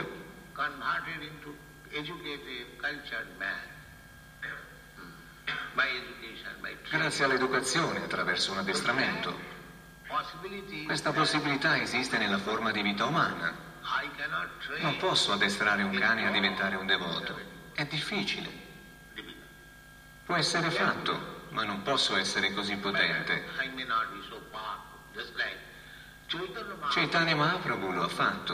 Grazie 6.89 7.25
all'educazione 7.25 8.03
attraverso 8.03 8.51
un 8.53 8.57
addestramento. 8.59 9.53
Questa 10.85 11.11
possibilità 11.11 11.77
esiste 11.81 12.17
nella 12.17 12.37
forma 12.37 12.71
di 12.71 12.81
vita 12.81 13.05
umana. 13.05 13.53
Non 14.79 14.97
posso 14.97 15.33
addestrare 15.33 15.83
un 15.83 15.97
cane 15.97 16.27
a 16.27 16.31
diventare 16.31 16.75
un 16.75 16.85
devoto. 16.85 17.37
È 17.73 17.85
difficile. 17.85 18.63
Può 20.25 20.35
essere 20.35 20.71
fatto, 20.71 21.34
ma 21.55 21.63
non 21.63 21.83
posso 21.83 22.17
essere 22.17 22.53
così 22.53 22.75
potente. 22.75 23.45
Chaitanya 26.89 27.35
Mahaprabhu 27.35 27.93
lo 27.93 28.03
ha 28.03 28.09
fatto. 28.09 28.53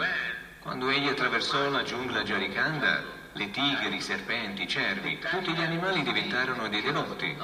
Quando 0.59 0.87
egli 0.89 1.07
attraversò 1.07 1.67
la 1.71 1.81
giungla 1.81 2.21
Jarikanda, 2.21 3.03
le 3.33 3.49
tigri, 3.49 3.95
i 3.95 4.01
serpenti, 4.01 4.61
i 4.61 4.67
cervi, 4.67 5.17
tutti 5.17 5.51
gli 5.51 5.61
animali 5.61 6.03
diventarono 6.03 6.69
dei 6.69 6.81
devoti. 6.83 7.35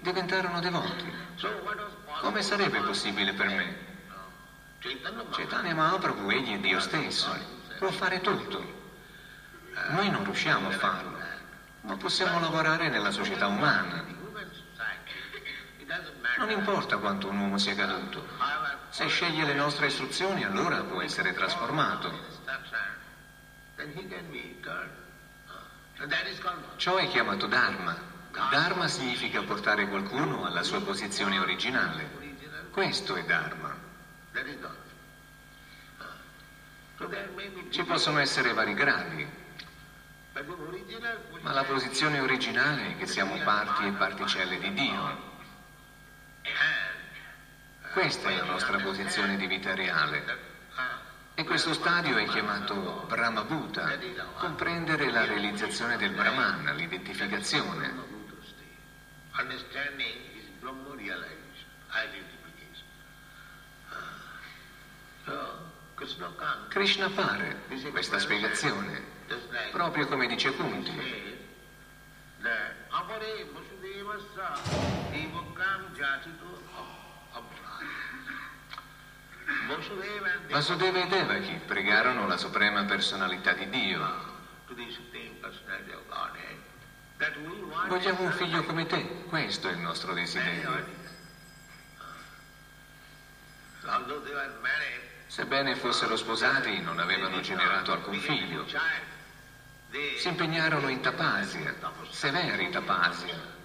Diventarono 0.00 0.60
devoti. 0.60 1.12
Come 2.22 2.42
sarebbe 2.42 2.80
possibile 2.80 3.34
per 3.34 3.46
me? 3.46 3.86
Chaitanya 5.32 5.74
Mahaprabhu, 5.74 6.30
egli 6.30 6.54
è 6.54 6.58
Dio 6.60 6.80
stesso, 6.80 7.28
può 7.78 7.90
fare 7.90 8.22
tutto. 8.22 8.77
Noi 9.90 10.10
non 10.10 10.24
riusciamo 10.24 10.68
a 10.68 10.72
farlo, 10.72 11.18
ma 11.82 11.96
possiamo 11.96 12.38
lavorare 12.40 12.88
nella 12.88 13.10
società 13.10 13.46
umana. 13.46 14.04
Non 16.36 16.50
importa 16.50 16.98
quanto 16.98 17.28
un 17.28 17.38
uomo 17.38 17.58
sia 17.58 17.74
caduto. 17.74 18.26
Se 18.90 19.06
sceglie 19.08 19.44
le 19.44 19.54
nostre 19.54 19.86
istruzioni, 19.86 20.44
allora 20.44 20.82
può 20.82 21.00
essere 21.02 21.32
trasformato. 21.32 22.36
Ciò 26.76 26.96
è 26.96 27.08
chiamato 27.08 27.46
Dharma. 27.46 27.96
Dharma 28.50 28.86
significa 28.86 29.42
portare 29.42 29.88
qualcuno 29.88 30.44
alla 30.44 30.62
sua 30.62 30.80
posizione 30.80 31.38
originale. 31.38 32.10
Questo 32.70 33.16
è 33.16 33.24
Dharma. 33.24 33.74
Ci 37.70 37.82
possono 37.84 38.18
essere 38.18 38.52
vari 38.52 38.74
gradi. 38.74 39.46
Ma 41.40 41.52
la 41.52 41.64
posizione 41.64 42.20
originale 42.20 42.92
è 42.92 42.96
che 42.96 43.06
siamo 43.06 43.36
parti 43.42 43.86
e 43.86 43.90
particelle 43.90 44.58
di 44.58 44.72
Dio. 44.72 45.36
Questa 47.92 48.28
è 48.28 48.36
la 48.36 48.44
nostra 48.44 48.78
posizione 48.78 49.36
di 49.36 49.48
vita 49.48 49.74
reale. 49.74 50.46
E 51.34 51.44
questo 51.44 51.72
stadio 51.72 52.16
è 52.16 52.24
chiamato 52.26 53.04
Brahma 53.08 53.42
Bhuta, 53.42 53.98
comprendere 54.36 55.10
la 55.10 55.24
realizzazione 55.24 55.96
del 55.96 56.10
Brahman, 56.10 56.76
l'identificazione. 56.76 58.16
Krishna 66.68 67.06
appare 67.06 67.62
questa 67.90 68.18
spiegazione, 68.20 69.17
proprio 69.70 70.06
come 70.06 70.26
dice 70.26 70.54
Kunti. 70.54 71.36
Vasudeva 80.48 80.98
e 80.98 81.06
Devaki 81.06 81.60
pregarono 81.66 82.26
la 82.26 82.36
suprema 82.36 82.84
personalità 82.84 83.52
di 83.52 83.68
Dio. 83.68 84.36
Vogliamo 87.88 88.22
un 88.22 88.32
figlio 88.32 88.62
come 88.64 88.86
te, 88.86 89.24
questo 89.28 89.68
è 89.68 89.72
il 89.72 89.78
nostro 89.78 90.14
desiderio. 90.14 91.06
Sebbene 95.26 95.76
fossero 95.76 96.16
sposati, 96.16 96.80
non 96.80 96.98
avevano 96.98 97.40
generato 97.40 97.92
alcun 97.92 98.18
figlio. 98.18 98.66
Si 99.90 100.28
impegnarono 100.28 100.88
in 100.88 101.00
tapasia, 101.00 101.74
severi 102.10 102.70
tapasia. 102.70 103.56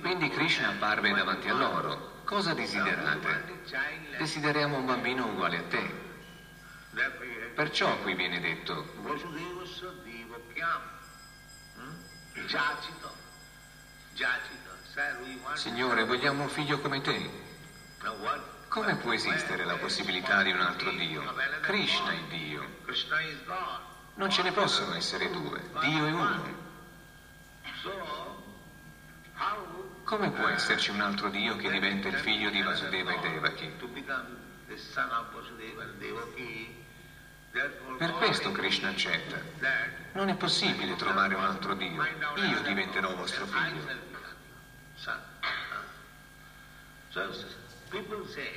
Quindi 0.00 0.28
Krishna 0.30 0.68
apparve 0.68 1.12
davanti 1.12 1.48
a 1.48 1.54
loro 1.54 2.12
Cosa 2.24 2.54
desiderate? 2.54 3.60
Desideriamo 4.16 4.78
un 4.78 4.86
bambino 4.86 5.26
uguale 5.26 5.58
a 5.58 5.62
te. 5.64 6.02
Perciò 7.54 7.98
qui 7.98 8.14
viene 8.14 8.40
detto, 8.40 8.86
Signore, 15.54 16.04
vogliamo 16.04 16.42
un 16.42 16.48
figlio 16.48 16.80
come 16.80 17.00
te. 17.02 17.30
Come 18.74 18.96
può 18.96 19.12
esistere 19.12 19.64
la 19.64 19.76
possibilità 19.76 20.42
di 20.42 20.50
un 20.50 20.58
altro 20.58 20.90
Dio? 20.90 21.22
Krishna 21.60 22.10
è 22.10 22.18
Dio. 22.28 22.80
Non 24.14 24.30
ce 24.30 24.42
ne 24.42 24.50
possono 24.50 24.96
essere 24.96 25.30
due. 25.30 25.62
Dio 25.78 26.06
è 26.06 26.10
uno. 26.10 26.42
Come 30.02 30.30
può 30.30 30.48
esserci 30.48 30.90
un 30.90 31.00
altro 31.02 31.28
Dio 31.28 31.54
che 31.54 31.70
diventa 31.70 32.08
il 32.08 32.16
figlio 32.16 32.50
di 32.50 32.62
Vasudeva 32.62 33.12
e 33.12 33.20
Devaki? 33.20 33.72
Per 37.96 38.10
questo 38.14 38.50
Krishna 38.50 38.88
accetta. 38.88 39.40
Non 40.14 40.30
è 40.30 40.34
possibile 40.34 40.96
trovare 40.96 41.36
un 41.36 41.44
altro 41.44 41.74
Dio. 41.74 42.02
Io 42.02 42.60
diventerò 42.62 43.14
vostro 43.14 43.46
figlio. 43.46 43.86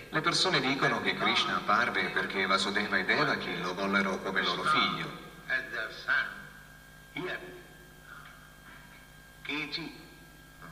Le 0.09 0.21
persone 0.21 0.59
dicono 0.59 0.99
che 1.01 1.13
Krishna 1.13 1.57
apparve 1.57 2.09
perché 2.09 2.47
Vasudeva 2.47 2.97
e 2.97 3.05
Devaki 3.05 3.61
lo 3.61 3.75
vollero 3.75 4.17
come 4.19 4.41
loro 4.41 4.63
figlio. 4.63 5.11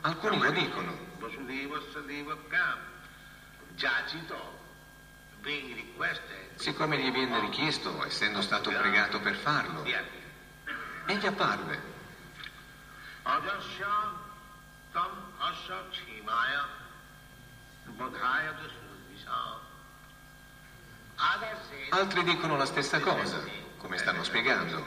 Alcuni 0.01 0.39
lo 0.39 0.49
dicono. 0.49 0.97
Siccome 6.55 6.97
gli 6.97 7.11
viene 7.11 7.39
richiesto, 7.41 8.03
essendo 8.03 8.41
stato 8.41 8.71
pregato 8.71 9.19
per 9.19 9.35
farlo, 9.35 9.83
egli 11.05 11.25
apparve. 11.27 11.93
Altri 21.89 22.23
dicono 22.23 22.57
la 22.57 22.65
stessa 22.65 22.99
cosa, 22.99 23.41
come 23.77 23.97
stanno 23.97 24.23
spiegando. 24.23 24.85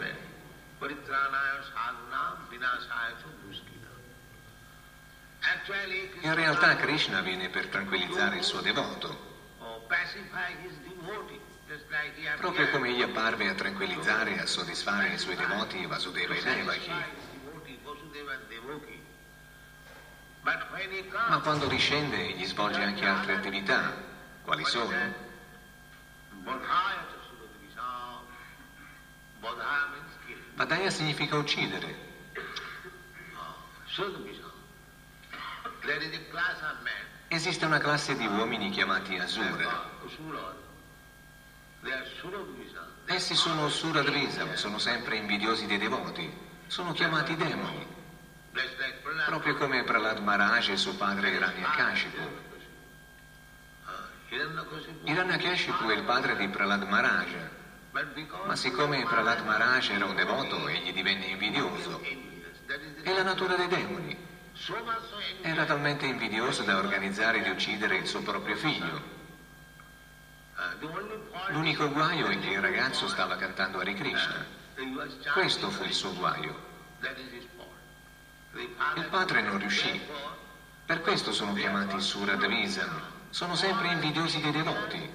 In 6.21 6.35
realtà 6.35 6.77
Krishna 6.77 7.21
viene 7.21 7.49
per 7.49 7.69
tranquillizzare 7.69 8.37
il 8.37 8.45
suo 8.45 8.61
devoto, 8.61 9.27
proprio 12.37 12.71
come 12.71 12.89
egli 12.89 13.03
apparve 13.03 13.49
a 13.49 13.55
tranquillizzare 13.55 14.35
e 14.35 14.39
a 14.41 14.47
soddisfare 14.47 15.15
i 15.15 15.19
suoi 15.19 15.37
devoti 15.37 15.87
Vasudeva 15.87 16.35
e 16.35 16.43
Devaki. 16.43 16.93
Ma 20.43 21.41
quando 21.41 21.67
discende 21.67 22.17
egli 22.29 22.45
svolge 22.47 22.83
anche 22.83 23.07
altre 23.07 23.35
attività. 23.35 23.93
Quali 24.43 24.65
sono? 24.65 25.27
Badaya 30.55 30.91
significa 30.91 31.37
uccidere. 31.37 32.07
Esiste 37.29 37.65
una 37.65 37.79
classe 37.79 38.17
di 38.17 38.27
uomini 38.27 38.71
chiamati 38.71 39.17
Asura. 39.19 39.91
Essi 43.05 43.35
sono 43.35 43.69
Suradvisa, 43.69 44.57
sono 44.57 44.79
sempre 44.79 45.17
invidiosi 45.17 45.67
dei 45.67 45.79
devoti, 45.79 46.31
sono 46.67 46.93
chiamati 46.93 47.37
demoni, 47.37 47.87
proprio 49.27 49.57
come 49.57 49.85
Prahlad 49.85 50.19
Maharaj 50.19 50.71
e 50.71 50.77
suo 50.77 50.95
padre 50.95 51.31
Hiranyakashipu. 51.31 52.47
Hiranyakashipu 55.05 55.89
è 55.89 55.95
il 55.95 56.03
padre 56.03 56.37
di 56.37 56.49
Prahlad 56.49 56.83
Maharaj, 56.83 57.35
ma 58.45 58.57
siccome 58.57 59.05
Prahlad 59.05 59.45
Maharaj 59.45 59.91
era 59.91 60.05
un 60.05 60.15
devoto, 60.15 60.69
egli 60.69 60.93
divenne 60.93 61.27
invidioso. 61.27 62.01
È 63.03 63.13
la 63.13 63.23
natura 63.23 63.57
dei 63.57 63.69
demoni. 63.69 64.27
Era 65.41 65.65
talmente 65.65 66.07
invidioso 66.07 66.63
da 66.63 66.77
organizzare 66.77 67.43
di 67.43 67.49
uccidere 67.49 67.97
il 67.97 68.07
suo 68.07 68.23
proprio 68.23 68.57
figlio. 68.57 69.17
L'unico 71.49 71.89
guaio 71.91 72.27
è 72.27 72.39
che 72.39 72.51
il 72.51 72.61
ragazzo 72.61 73.09
stava 73.09 73.37
cantando 73.37 73.79
Hare 73.79 73.95
Krishna. 73.95 74.45
Questo 75.33 75.71
fu 75.71 75.85
il 75.85 75.95
suo 75.95 76.13
guaio. 76.15 76.67
Il 78.59 79.07
padre 79.09 79.41
non 79.41 79.59
riuscì. 79.59 80.01
Per 80.85 81.01
questo 81.03 81.33
sono 81.33 81.53
chiamati 81.53 82.01
Suradvisam. 82.01 83.01
Sono 83.31 83.55
sempre 83.55 83.93
invidiosi 83.93 84.41
dei 84.41 84.51
devoti. 84.51 85.11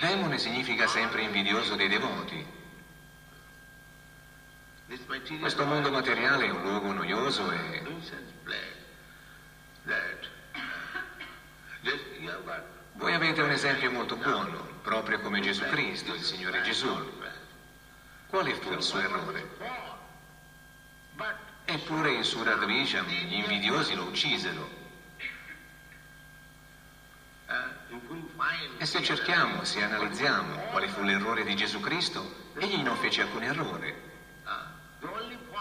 Demone 0.00 0.38
significa 0.38 0.86
sempre 0.86 1.22
invidioso 1.22 1.74
dei 1.74 1.88
devoti. 1.88 2.46
Questo 5.40 5.64
mondo 5.64 5.90
materiale 5.90 6.46
è 6.46 6.50
un 6.50 6.62
luogo 6.62 6.92
noioso 6.92 7.50
e... 7.50 7.82
Voi 12.92 13.12
avete 13.12 13.42
un 13.42 13.50
esempio 13.50 13.90
molto 13.90 14.14
buono, 14.16 14.68
proprio 14.82 15.18
come 15.20 15.40
Gesù 15.40 15.64
Cristo, 15.64 16.14
il 16.14 16.22
Signore 16.22 16.62
Gesù. 16.62 17.12
Quale 18.28 18.54
fu 18.54 18.72
il 18.72 18.82
suo 18.82 19.00
errore? 19.00 19.83
Eppure 21.64 22.12
in 22.12 22.24
Suradvisham 22.24 23.06
gli 23.06 23.34
invidiosi 23.34 23.94
lo 23.94 24.04
uccisero. 24.04 24.82
E 28.78 28.86
se 28.86 29.02
cerchiamo, 29.02 29.64
se 29.64 29.82
analizziamo 29.82 30.56
quale 30.70 30.88
fu 30.88 31.02
l'errore 31.02 31.44
di 31.44 31.54
Gesù 31.54 31.80
Cristo, 31.80 32.50
egli 32.58 32.82
non 32.82 32.96
fece 32.96 33.22
alcun 33.22 33.42
errore. 33.42 34.12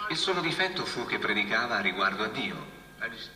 Il 0.10 0.18
solo 0.18 0.42
difetto 0.42 0.86
fu 0.86 1.06
che 1.06 1.20
predicava 1.20 1.80
riguardo 1.80 2.24
a 2.24 2.28
Dio 2.28 2.72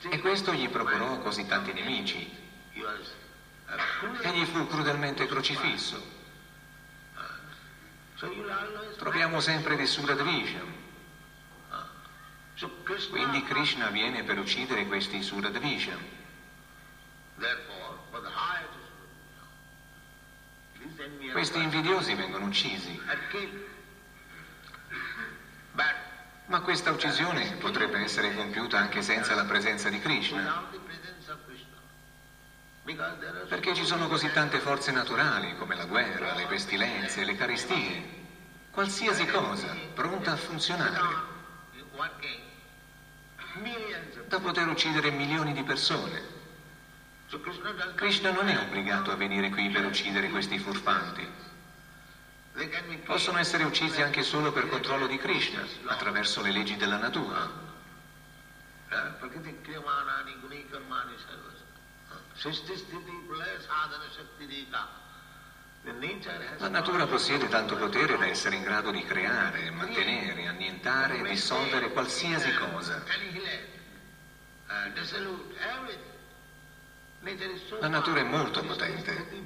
e 0.09 0.19
questo 0.19 0.53
gli 0.53 0.67
procurò 0.69 1.19
così 1.19 1.45
tanti 1.45 1.73
nemici. 1.73 2.45
Egli 4.21 4.45
fu 4.45 4.67
crudelmente 4.67 5.25
crocifisso. 5.25 6.15
Troviamo 8.97 9.39
sempre 9.39 9.75
di 9.75 9.85
Suradvisham. 9.85 10.76
Quindi 13.09 13.43
Krishna 13.43 13.89
viene 13.89 14.23
per 14.23 14.39
uccidere 14.39 14.87
questi 14.87 15.17
envious 15.17 15.89
Questi 21.31 21.59
invidiosi 21.59 22.15
vengono 22.15 22.45
uccisi, 22.45 22.99
ma 26.47 26.61
questa 26.61 26.91
uccisione 26.91 27.57
potrebbe 27.57 27.99
essere 27.99 28.33
compiuta 28.33 28.79
anche 28.79 29.03
senza 29.03 29.35
la 29.35 29.43
presenza 29.43 29.89
di 29.89 29.99
Krishna, 29.99 30.65
perché 33.47 33.75
ci 33.75 33.85
sono 33.85 34.07
così 34.07 34.31
tante 34.31 34.59
forze 34.59 34.91
naturali 34.91 35.55
come 35.57 35.75
la 35.75 35.85
guerra, 35.85 36.33
le 36.33 36.47
pestilenze, 36.47 37.23
le 37.23 37.35
carestie, 37.35 38.25
qualsiasi 38.71 39.27
cosa 39.27 39.75
pronta 39.93 40.31
a 40.31 40.37
funzionare, 40.37 41.35
da 44.27 44.39
poter 44.39 44.67
uccidere 44.67 45.11
milioni 45.11 45.53
di 45.53 45.63
persone. 45.63 46.35
So 47.27 47.39
Krishna 47.95 48.31
non 48.31 48.47
è 48.47 48.57
obbligato 48.57 49.11
a 49.11 49.15
venire 49.15 49.49
qui 49.49 49.69
per 49.69 49.85
uccidere 49.85 50.29
questi 50.29 50.59
furfanti. 50.59 51.27
Possono 53.05 53.37
essere 53.37 53.63
uccisi 53.63 54.01
anche 54.01 54.23
solo 54.23 54.51
per 54.51 54.67
controllo 54.69 55.07
di 55.07 55.17
Krishna, 55.17 55.65
attraverso 55.85 56.41
le 56.41 56.51
leggi 56.51 56.75
della 56.75 56.97
natura. 56.97 57.49
Prakriti 58.87 59.61
La 66.57 66.67
natura 66.67 67.07
possiede 67.07 67.47
tanto 67.47 67.77
potere 67.77 68.17
da 68.17 68.25
essere 68.25 68.57
in 68.57 68.63
grado 68.63 68.91
di 68.91 69.05
creare, 69.05 69.71
mantenere, 69.71 70.45
annientare 70.47 71.19
e 71.19 71.29
dissolvere 71.29 71.91
qualsiasi 71.91 72.53
cosa. 72.55 73.01
La 77.79 77.87
natura 77.87 78.19
è 78.19 78.23
molto 78.23 78.61
potente. 78.63 79.45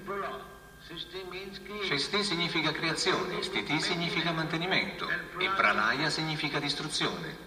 Shesti 1.84 2.24
significa 2.24 2.72
creazione, 2.72 3.44
Stiti 3.44 3.80
significa 3.80 4.32
mantenimento 4.32 5.08
e 5.38 5.48
Pralaya 5.50 6.10
significa 6.10 6.60
distruzione. 6.60 7.38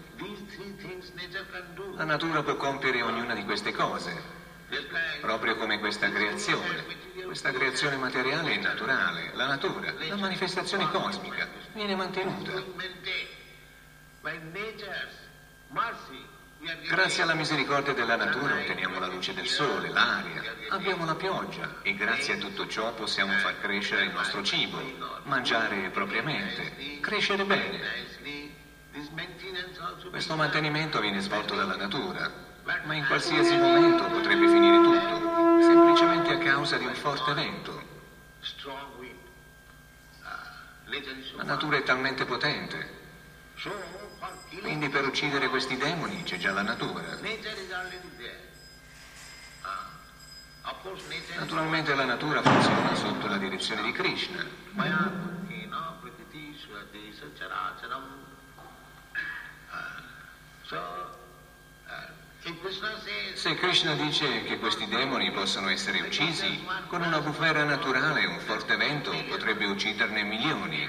La 1.95 2.05
natura 2.05 2.43
può 2.43 2.55
compiere 2.55 3.01
ognuna 3.01 3.35
di 3.35 3.43
queste 3.43 3.73
cose, 3.73 4.23
proprio 5.19 5.57
come 5.57 5.79
questa 5.79 6.09
creazione. 6.09 7.13
Questa 7.25 7.51
creazione 7.51 7.97
materiale 7.97 8.53
è 8.53 8.57
naturale, 8.57 9.31
la 9.33 9.47
natura, 9.47 9.93
la 10.07 10.15
manifestazione 10.15 10.89
cosmica, 10.89 11.47
viene 11.73 11.95
mantenuta. 11.95 12.63
Grazie 16.87 17.23
alla 17.23 17.33
misericordia 17.33 17.93
della 17.93 18.15
natura 18.15 18.55
otteniamo 18.55 18.99
la 18.99 19.07
luce 19.07 19.33
del 19.33 19.47
sole, 19.47 19.89
l'aria, 19.89 20.41
abbiamo 20.69 21.05
la 21.05 21.15
pioggia 21.15 21.75
e 21.81 21.93
grazie 21.93 22.35
a 22.35 22.37
tutto 22.37 22.67
ciò 22.67 22.93
possiamo 22.93 23.33
far 23.33 23.59
crescere 23.59 24.05
il 24.05 24.13
nostro 24.13 24.41
cibo, 24.43 24.79
mangiare 25.23 25.89
propriamente, 25.89 26.99
crescere 27.01 27.43
bene. 27.43 27.81
Questo 30.09 30.35
mantenimento 30.35 30.99
viene 31.01 31.19
svolto 31.19 31.55
dalla 31.55 31.75
natura, 31.75 32.31
ma 32.85 32.95
in 32.95 33.05
qualsiasi 33.05 33.55
momento 33.57 34.05
potrebbe 34.05 34.47
finire 34.47 34.77
tutto, 34.81 34.94
semplicemente 35.95 36.33
a 36.33 36.37
causa 36.53 36.77
di 36.77 36.85
un 36.85 36.93
forte 36.93 37.33
vento. 37.33 37.81
Ah, 40.23 40.51
so 41.23 41.37
La 41.37 41.43
natura 41.43 41.77
è 41.77 41.83
talmente 41.83 42.25
potente, 42.25 42.89
quindi 44.59 44.89
per 44.89 45.05
uccidere 45.05 45.47
questi 45.47 45.77
demoni 45.77 46.23
c'è 46.23 46.37
già 46.37 46.51
la 46.51 46.63
natura. 46.63 47.01
Ah, 49.61 49.93
Naturalmente 51.37 51.95
la 51.95 52.05
natura 52.05 52.41
funziona 52.41 52.95
sotto 52.95 53.27
la 53.27 53.37
direzione 53.37 53.81
di 53.83 53.91
Krishna. 53.93 54.45
Ah, 54.75 55.23
So, 60.67 61.24
Se 63.33 63.55
Krishna 63.55 63.95
dice 63.95 64.43
che 64.43 64.59
questi 64.59 64.85
demoni 64.87 65.31
possono 65.31 65.69
essere 65.69 66.01
uccisi, 66.01 66.63
con 66.87 67.01
una 67.01 67.19
bufera 67.19 67.63
naturale 67.63 68.25
un 68.27 68.39
forte 68.39 68.75
vento 68.75 69.11
potrebbe 69.27 69.65
ucciderne 69.65 70.21
milioni. 70.21 70.87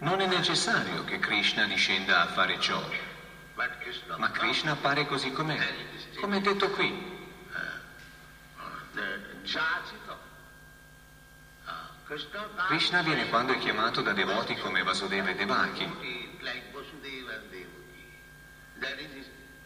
Non 0.00 0.20
è 0.20 0.26
necessario 0.26 1.04
che 1.04 1.18
Krishna 1.18 1.64
discenda 1.64 2.20
a 2.20 2.26
fare 2.26 2.60
ciò, 2.60 2.82
ma 4.16 4.30
Krishna 4.30 4.72
appare 4.72 5.06
così 5.06 5.32
com'è, 5.32 5.58
come 6.20 6.36
è 6.36 6.40
detto 6.42 6.68
qui. 6.70 7.18
Krishna 12.66 13.00
viene 13.00 13.28
quando 13.30 13.54
è 13.54 13.58
chiamato 13.58 14.02
da 14.02 14.12
devoti 14.12 14.54
come 14.56 14.82
Vasudeva 14.82 15.30
e 15.30 15.34
Devaki. 15.34 16.28
like 16.42 16.72
Vasudeva 16.72 17.34
and 17.34 17.50
Devaki. 17.50 17.60
That 17.60 17.68
is 17.68 17.68
his 17.68 18.69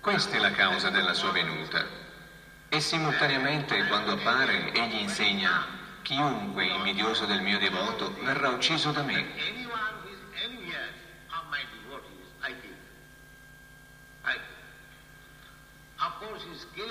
Questa 0.01 0.37
è 0.37 0.39
la 0.39 0.51
causa 0.51 0.91
della 0.91 1.15
sua 1.15 1.31
venuta. 1.33 1.87
E 2.69 2.81
simultaneamente, 2.81 3.87
quando 3.87 4.13
appare, 4.13 4.73
egli 4.73 4.97
insegna, 4.97 5.65
chiunque 6.03 6.67
invidioso 6.67 7.25
del 7.25 7.41
mio 7.41 7.59
devoto 7.59 8.15
verrà 8.23 8.51
ucciso 8.51 8.91
da 8.91 9.03
me. 9.03 9.63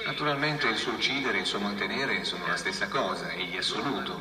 Naturalmente 0.06 0.68
il 0.68 0.78
suo 0.78 0.94
uccidere 0.94 1.38
e 1.38 1.42
il 1.42 1.46
suo 1.46 1.60
mantenere 1.60 2.24
sono 2.24 2.48
la 2.48 2.56
stessa 2.56 2.88
cosa, 2.88 3.32
egli 3.32 3.58
assoluto. 3.58 4.20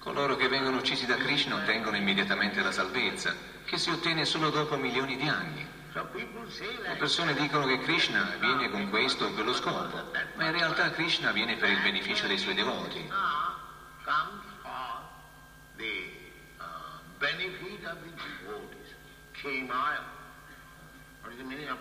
Coloro 0.00 0.34
che 0.34 0.48
vengono 0.48 0.78
uccisi 0.78 1.04
da 1.04 1.16
Krishna 1.16 1.56
ottengono 1.56 1.94
immediatamente 1.94 2.62
la 2.62 2.72
salvezza, 2.72 3.36
che 3.66 3.76
si 3.76 3.90
ottiene 3.90 4.24
solo 4.24 4.48
dopo 4.48 4.76
milioni 4.76 5.14
di 5.16 5.28
anni. 5.28 5.68
Le 5.92 6.96
persone 6.98 7.34
dicono 7.34 7.66
che 7.66 7.80
Krishna 7.80 8.34
viene 8.38 8.70
con 8.70 8.88
questo 8.88 9.26
o 9.26 9.32
quello 9.32 9.52
scopo, 9.52 10.10
ma 10.36 10.46
in 10.46 10.52
realtà 10.52 10.90
Krishna 10.92 11.32
viene 11.32 11.56
per 11.56 11.68
il 11.68 11.82
beneficio 11.82 12.26
dei 12.26 12.38
suoi 12.38 12.54
devoti. 12.54 13.10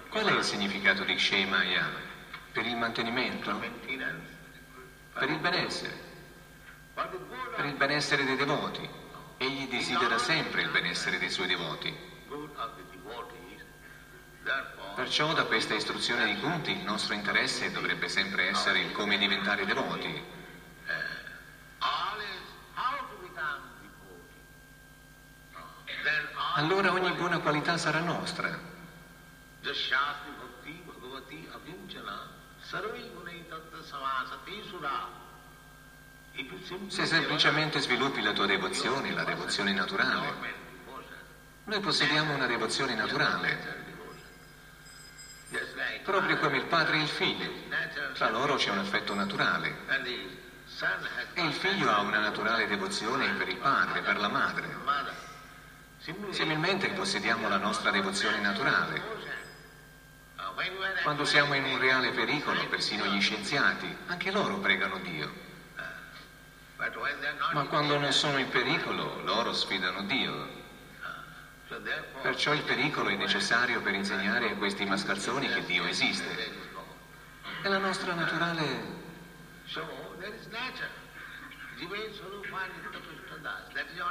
Qual 0.09 0.25
è 0.25 0.31
il 0.31 0.43
significato 0.43 1.03
di 1.05 1.15
Kshemaya? 1.15 1.87
Per 2.51 2.65
il 2.65 2.75
mantenimento? 2.75 3.57
Per 5.13 5.29
il 5.29 5.39
benessere? 5.39 6.08
Per 7.55 7.65
il 7.65 7.75
benessere 7.75 8.25
dei 8.25 8.35
devoti. 8.35 8.87
Egli 9.37 9.69
desidera 9.69 10.17
sempre 10.17 10.63
il 10.63 10.69
benessere 10.69 11.17
dei 11.17 11.29
suoi 11.29 11.47
devoti. 11.47 11.95
Perciò 14.95 15.33
da 15.33 15.45
questa 15.45 15.75
istruzione 15.75 16.25
di 16.25 16.37
Kunti 16.41 16.71
il 16.71 16.83
nostro 16.83 17.13
interesse 17.13 17.71
dovrebbe 17.71 18.09
sempre 18.09 18.49
essere 18.49 18.79
il 18.81 18.91
come 18.91 19.17
diventare 19.17 19.65
devoti. 19.65 20.37
Allora 26.55 26.91
ogni 26.91 27.11
buona 27.13 27.39
qualità 27.39 27.77
sarà 27.77 27.99
nostra. 27.99 28.59
Sarvai 32.59 33.09
gunai 33.13 33.47
tatta 33.47 33.81
samasati 33.81 34.61
sura. 34.67 35.28
Se 36.87 37.05
semplicemente 37.05 37.79
sviluppi 37.79 38.21
la 38.21 38.31
tua 38.31 38.45
devozione, 38.45 39.11
la 39.11 39.25
devozione 39.25 39.73
naturale. 39.73 40.67
Noi 41.65 41.79
possediamo 41.81 42.33
una 42.33 42.45
devozione 42.45 42.95
naturale, 42.95 43.57
proprio 46.03 46.37
come 46.37 46.57
il 46.57 46.65
padre 46.65 46.97
e 46.97 47.01
il 47.01 47.07
figlio. 47.07 47.51
Tra 48.13 48.29
loro 48.29 48.55
c'è 48.55 48.69
un 48.69 48.77
affetto 48.77 49.13
naturale. 49.13 49.75
E 51.33 51.43
il 51.43 51.53
figlio 51.53 51.91
ha 51.91 51.99
una 51.99 52.19
naturale 52.19 52.67
devozione 52.67 53.33
per 53.33 53.49
il 53.49 53.57
padre, 53.57 54.01
per 54.01 54.17
la 54.17 54.29
madre. 54.29 54.77
Similmente 56.31 56.89
possediamo 56.91 57.49
la 57.49 57.57
nostra 57.57 57.91
devozione 57.91 58.39
naturale. 58.39 59.27
Quando 61.03 61.25
siamo 61.25 61.53
in 61.53 61.65
un 61.65 61.79
reale 61.79 62.11
pericolo, 62.11 62.65
persino 62.67 63.05
gli 63.05 63.19
scienziati, 63.19 63.93
anche 64.07 64.31
loro 64.31 64.57
pregano 64.59 64.99
Dio. 64.99 65.47
but 65.79 65.87
when 65.87 65.87
they 65.89 66.35
are 66.35 66.59
not 66.59 66.68
Ma 67.51 67.63
quando 67.65 67.99
non 67.99 68.13
sono 68.13 68.37
in 68.37 68.47
pericolo, 68.47 69.21
loro 69.23 69.51
sfidano 69.51 70.03
Dio. 70.03 70.57
Perciò 72.21 72.53
il 72.53 72.63
pericolo 72.63 73.09
è 73.09 73.15
necessario 73.15 73.81
per 73.81 73.93
insegnare 73.93 74.51
a 74.51 74.55
questi 74.55 74.85
mascalzoni 74.85 75.49
che 75.49 75.65
Dio 75.65 75.85
esiste. 75.85 76.67
È 77.61 77.67
la 77.67 77.79
nostra 77.79 78.13
naturale... 78.13 78.97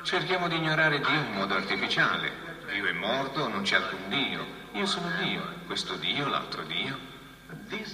Cerchiamo 0.03 0.49
di 0.49 0.57
ignorare 0.57 1.01
Dio 1.01 1.21
in 1.21 1.33
modo 1.33 1.55
artificiale. 1.55 2.31
Dio 2.71 2.85
è 2.85 2.93
morto, 2.93 3.49
non 3.49 3.63
c'è 3.63 3.77
alcun 3.77 4.09
Dio. 4.09 4.47
Io 4.73 4.85
sono 4.85 5.11
Dio, 5.23 5.43
questo 5.65 5.97
Dio, 5.97 6.29
l'altro 6.29 6.63
Dio. 6.65 6.99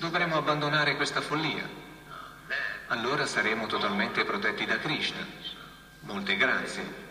Dovremmo 0.01 0.37
abbandonare 0.37 0.97
questa 0.97 1.21
follia. 1.21 1.84
Allora 2.89 3.27
saremo 3.27 3.67
totalmente 3.67 4.25
protetti 4.25 4.65
da 4.65 4.79
Krishna. 4.79 5.27
Molte 6.01 6.37
grazie. 6.37 7.04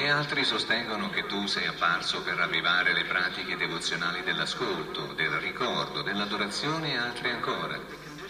E 0.00 0.08
altri 0.08 0.44
sostengono 0.44 1.10
che 1.10 1.26
tu 1.26 1.46
sei 1.46 1.66
apparso 1.66 2.22
per 2.22 2.36
ravvivare 2.36 2.94
le 2.94 3.04
pratiche 3.04 3.58
devozionali 3.58 4.22
dell'ascolto, 4.22 5.12
del 5.12 5.28
ricordo, 5.32 6.00
dell'adorazione 6.00 6.94
e 6.94 6.96
altre 6.96 7.32
ancora, 7.32 7.78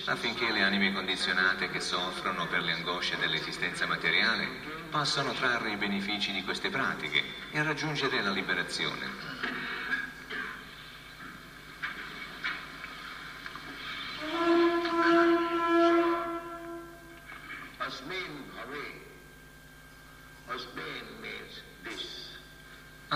affinché 0.06 0.50
le 0.50 0.64
anime 0.64 0.92
condizionate 0.92 1.70
che 1.70 1.78
soffrono 1.78 2.48
per 2.48 2.62
le 2.62 2.72
angosce 2.72 3.16
dell'esistenza 3.18 3.86
materiale 3.86 4.48
possano 4.90 5.32
trarre 5.32 5.70
i 5.70 5.76
benefici 5.76 6.32
di 6.32 6.42
queste 6.42 6.70
pratiche 6.70 7.22
e 7.52 7.62
raggiungere 7.62 8.20
la 8.20 8.32
liberazione. 8.32 9.09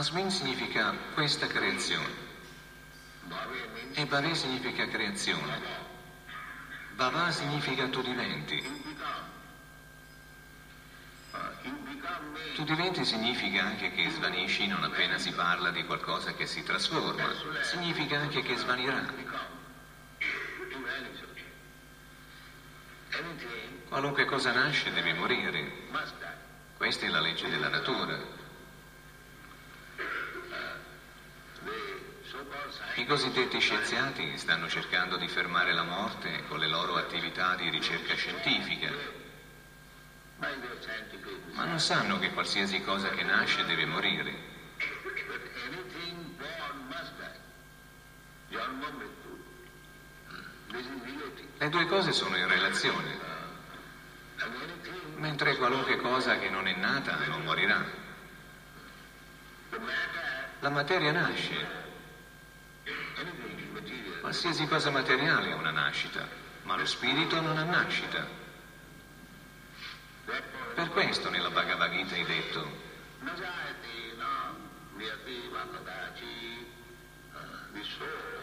Asmin 0.04 0.30
significa 0.30 0.94
questa 1.14 1.46
creazione 1.46 2.12
e 3.94 4.04
Bhave 4.04 4.34
significa 4.34 4.86
creazione. 4.86 5.58
Bhava 6.92 7.30
significa 7.30 7.88
tu 7.88 8.02
diventi. 8.02 8.62
Tu 12.54 12.64
diventi 12.64 13.02
significa 13.06 13.62
anche 13.62 13.92
che 13.92 14.10
svanisci 14.10 14.66
non 14.66 14.84
appena 14.84 15.16
si 15.16 15.32
parla 15.32 15.70
di 15.70 15.86
qualcosa 15.86 16.34
che 16.34 16.44
si 16.44 16.62
trasforma, 16.62 17.62
significa 17.62 18.18
anche 18.18 18.42
che 18.42 18.56
svanirà. 18.58 19.10
Qualunque 23.88 24.26
cosa 24.26 24.52
nasce 24.52 24.92
deve 24.92 25.14
morire. 25.14 25.72
Questa 26.76 27.06
è 27.06 27.08
la 27.08 27.20
legge 27.20 27.48
della 27.48 27.68
natura. 27.68 28.43
I 33.04 33.06
cosiddetti 33.06 33.60
scienziati 33.60 34.38
stanno 34.38 34.66
cercando 34.66 35.18
di 35.18 35.28
fermare 35.28 35.74
la 35.74 35.82
morte 35.82 36.42
con 36.48 36.58
le 36.58 36.66
loro 36.66 36.96
attività 36.96 37.54
di 37.54 37.68
ricerca 37.68 38.14
scientifica, 38.14 38.90
ma 41.52 41.64
non 41.66 41.78
sanno 41.78 42.18
che 42.18 42.32
qualsiasi 42.32 42.80
cosa 42.80 43.10
che 43.10 43.22
nasce 43.22 43.66
deve 43.66 43.84
morire. 43.84 44.32
Le 51.58 51.68
due 51.68 51.86
cose 51.86 52.12
sono 52.12 52.38
in 52.38 52.48
relazione, 52.48 53.18
mentre 55.16 55.56
qualunque 55.58 55.98
cosa 55.98 56.38
che 56.38 56.48
non 56.48 56.66
è 56.66 56.74
nata 56.74 57.18
non 57.26 57.42
morirà. 57.42 57.84
La 60.60 60.70
materia 60.70 61.12
nasce, 61.12 61.83
Qualsiasi 64.24 64.66
cosa 64.66 64.88
materiale 64.88 65.52
ha 65.52 65.56
una 65.56 65.70
nascita, 65.70 66.26
ma 66.62 66.78
lo 66.78 66.86
spirito 66.86 67.42
non 67.42 67.58
ha 67.58 67.62
nascita. 67.62 68.26
Per 70.74 70.88
questo 70.92 71.28
nella 71.28 71.50
Bhagavad 71.50 71.90
Gita 71.90 72.14
hai 72.14 72.24
detto 72.24 72.66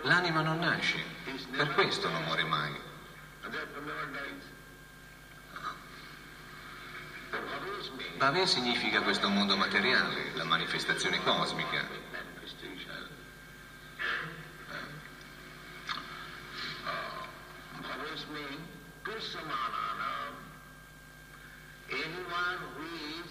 l'anima 0.04 0.42
non 0.42 0.60
nasce, 0.60 1.04
per 1.50 1.74
questo 1.74 2.10
non 2.10 2.26
muore 2.26 2.44
mai. 2.44 2.80
Bhave 8.18 8.46
significa 8.46 9.02
questo 9.02 9.30
mondo 9.30 9.58
materiale, 9.58 10.30
la 10.36 10.44
manifestazione 10.44 11.24
cosmica. 11.24 12.11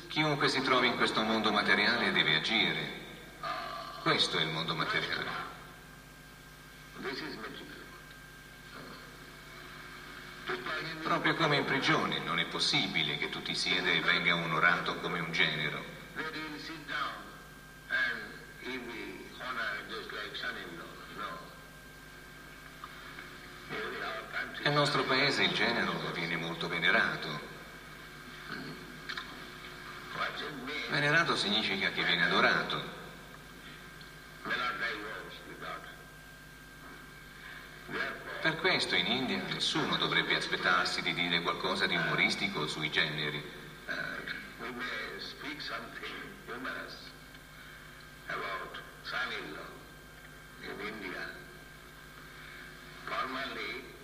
Chiunque 0.09 0.49
si 0.49 0.61
trovi 0.63 0.89
in 0.89 0.97
questo 0.97 1.23
mondo 1.23 1.51
materiale 1.53 2.13
deve 2.13 2.37
agire. 2.37 2.99
Questo 4.03 4.39
è 4.39 4.43
il 4.43 4.49
mondo 4.49 4.75
materiale. 4.75 5.49
Proprio 11.03 11.35
come 11.35 11.57
in 11.57 11.65
prigione 11.65 12.19
non 12.19 12.39
è 12.39 12.47
possibile 12.47 13.19
che 13.19 13.29
tu 13.29 13.41
ti 13.43 13.55
sieda 13.55 13.91
e 13.91 14.01
venga 14.01 14.35
onorato 14.35 14.97
come 14.97 15.21
un 15.21 15.33
genero. 15.33 15.85
Nel 24.63 24.73
nostro 24.73 25.05
paese 25.05 25.45
il 25.45 25.53
genero 25.53 25.93
viene 26.13 26.37
molto 26.37 26.69
venerato. 26.69 27.49
Venerato 30.91 31.37
significa 31.37 31.91
che 31.91 32.05
viene 32.05 32.25
adorato. 32.25 32.99
Per 38.41 38.57
questo 38.57 38.95
in 38.95 39.07
India 39.07 39.43
nessuno 39.49 39.97
dovrebbe 39.97 40.37
aspettarsi 40.37 41.03
di 41.03 41.13
dire 41.15 41.43
qualcosa 41.43 41.87
di 41.87 41.97
umoristico 41.97 42.67
sui 42.67 42.91
generi. 42.91 43.59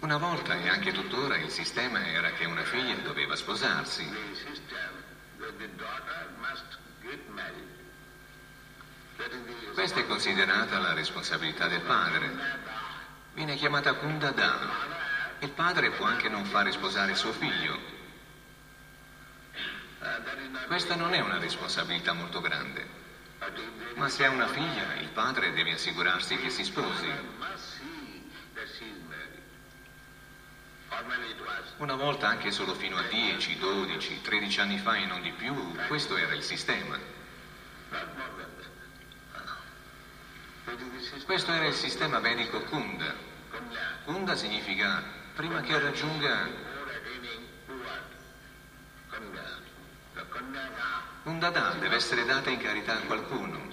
Una 0.07 0.19
volta 0.19 0.55
e 0.55 0.69
anche 0.69 0.93
tuttora 0.93 1.37
il 1.37 1.51
sistema 1.51 2.07
era 2.07 2.31
che 2.31 2.45
una 2.45 2.63
figlia 2.63 2.95
doveva 3.03 3.35
sposarsi. 3.35 4.09
Questa 9.75 9.99
è 9.99 10.07
considerata 10.07 10.79
la 10.79 10.93
responsabilità 10.93 11.67
del 11.67 11.81
padre. 11.81 12.31
Viene 13.35 13.57
chiamata 13.57 13.95
Kundada. 13.95 14.61
Il 15.41 15.51
padre 15.51 15.91
può 15.91 16.07
anche 16.07 16.29
non 16.29 16.45
fare 16.45 16.71
sposare 16.71 17.17
suo 17.17 17.33
figlio. 17.33 17.77
Questa 20.69 20.95
non 20.95 21.15
è 21.15 21.19
una 21.19 21.39
responsabilità 21.39 22.13
molto 22.13 22.41
grande. 22.41 22.87
Ma 23.97 24.09
se 24.09 24.25
ha 24.25 24.31
una 24.31 24.47
figlia, 24.47 24.95
il 25.01 25.09
padre 25.09 25.53
deve 25.53 25.73
assicurarsi 25.73 26.37
che 26.37 26.51
si 26.51 26.63
sposi. 26.63 27.11
Una 31.79 31.95
volta 31.95 32.27
anche 32.27 32.51
solo 32.51 32.75
fino 32.75 32.97
a 32.97 33.03
10, 33.03 33.59
12, 33.59 34.23
13 34.23 34.61
anni 34.61 34.79
fa 34.79 34.97
e 34.97 35.05
non 35.05 35.21
di 35.21 35.31
più, 35.33 35.77
questo 35.89 36.17
era 36.17 36.33
il 36.33 36.43
sistema. 36.43 36.99
Questo 41.25 41.53
era 41.53 41.67
il 41.67 41.75
sistema 41.75 42.19
vedico 42.19 42.63
Kunda. 42.63 43.15
Kunda 44.05 44.37
significa 44.37 45.03
prima 45.35 45.61
che 45.61 45.79
raggiunga 45.79 46.49
un 51.25 51.39
dada 51.39 51.75
deve 51.79 51.97
essere 51.97 52.25
data 52.25 52.49
in 52.49 52.59
carità 52.59 52.95
a 52.95 53.01
qualcuno. 53.01 53.69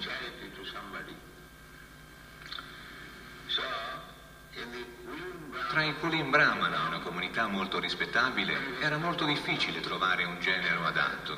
Tra 5.68 5.82
i 5.82 5.94
Kulim 5.98 6.30
Brahmana, 6.30 6.86
una 6.86 7.00
comunità 7.00 7.48
molto 7.48 7.80
rispettabile, 7.80 8.78
era 8.80 8.96
molto 8.96 9.24
difficile 9.24 9.80
trovare 9.80 10.24
un 10.24 10.38
genero 10.40 10.84
adatto. 10.84 11.36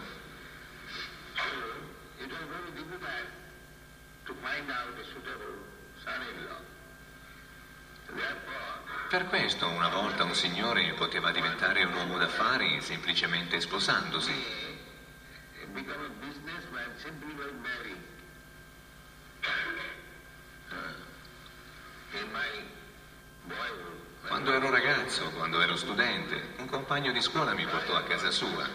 Per 9.09 9.27
questo 9.29 9.69
una 9.69 9.89
volta 9.89 10.25
un 10.25 10.35
signore 10.35 10.93
poteva 10.95 11.31
diventare 11.31 11.85
un 11.85 11.95
uomo 11.95 12.19
d'affari 12.19 12.81
semplicemente 12.83 13.61
sposandosi. 13.61 14.65
Quando 24.27 24.53
ero 24.53 24.71
ragazzo, 24.71 25.31
quando 25.31 25.61
ero 25.61 25.77
studente, 25.77 26.55
un 26.59 26.67
compagno 26.67 27.13
di 27.13 27.21
scuola 27.21 27.55
mi 27.55 27.65
portò 27.65 27.97
a 27.97 28.03
casa 28.03 28.31
sua. 28.31 28.69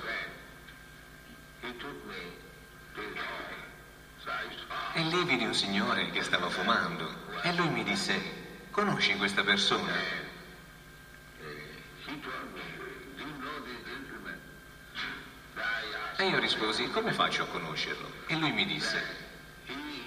E 4.93 5.01
lì 5.01 5.23
vidi 5.23 5.45
un 5.45 5.53
signore 5.53 6.09
che 6.11 6.23
stava 6.23 6.49
fumando 6.49 7.09
e 7.41 7.53
lui 7.53 7.69
mi 7.69 7.83
disse, 7.83 8.19
conosci 8.71 9.15
questa 9.17 9.43
persona? 9.43 9.93
E 16.17 16.27
io 16.27 16.39
risposi, 16.39 16.89
come 16.91 17.13
faccio 17.13 17.43
a 17.43 17.47
conoscerlo? 17.47 18.09
E 18.27 18.35
lui 18.35 18.51
mi 18.51 18.65
disse, 18.65 19.03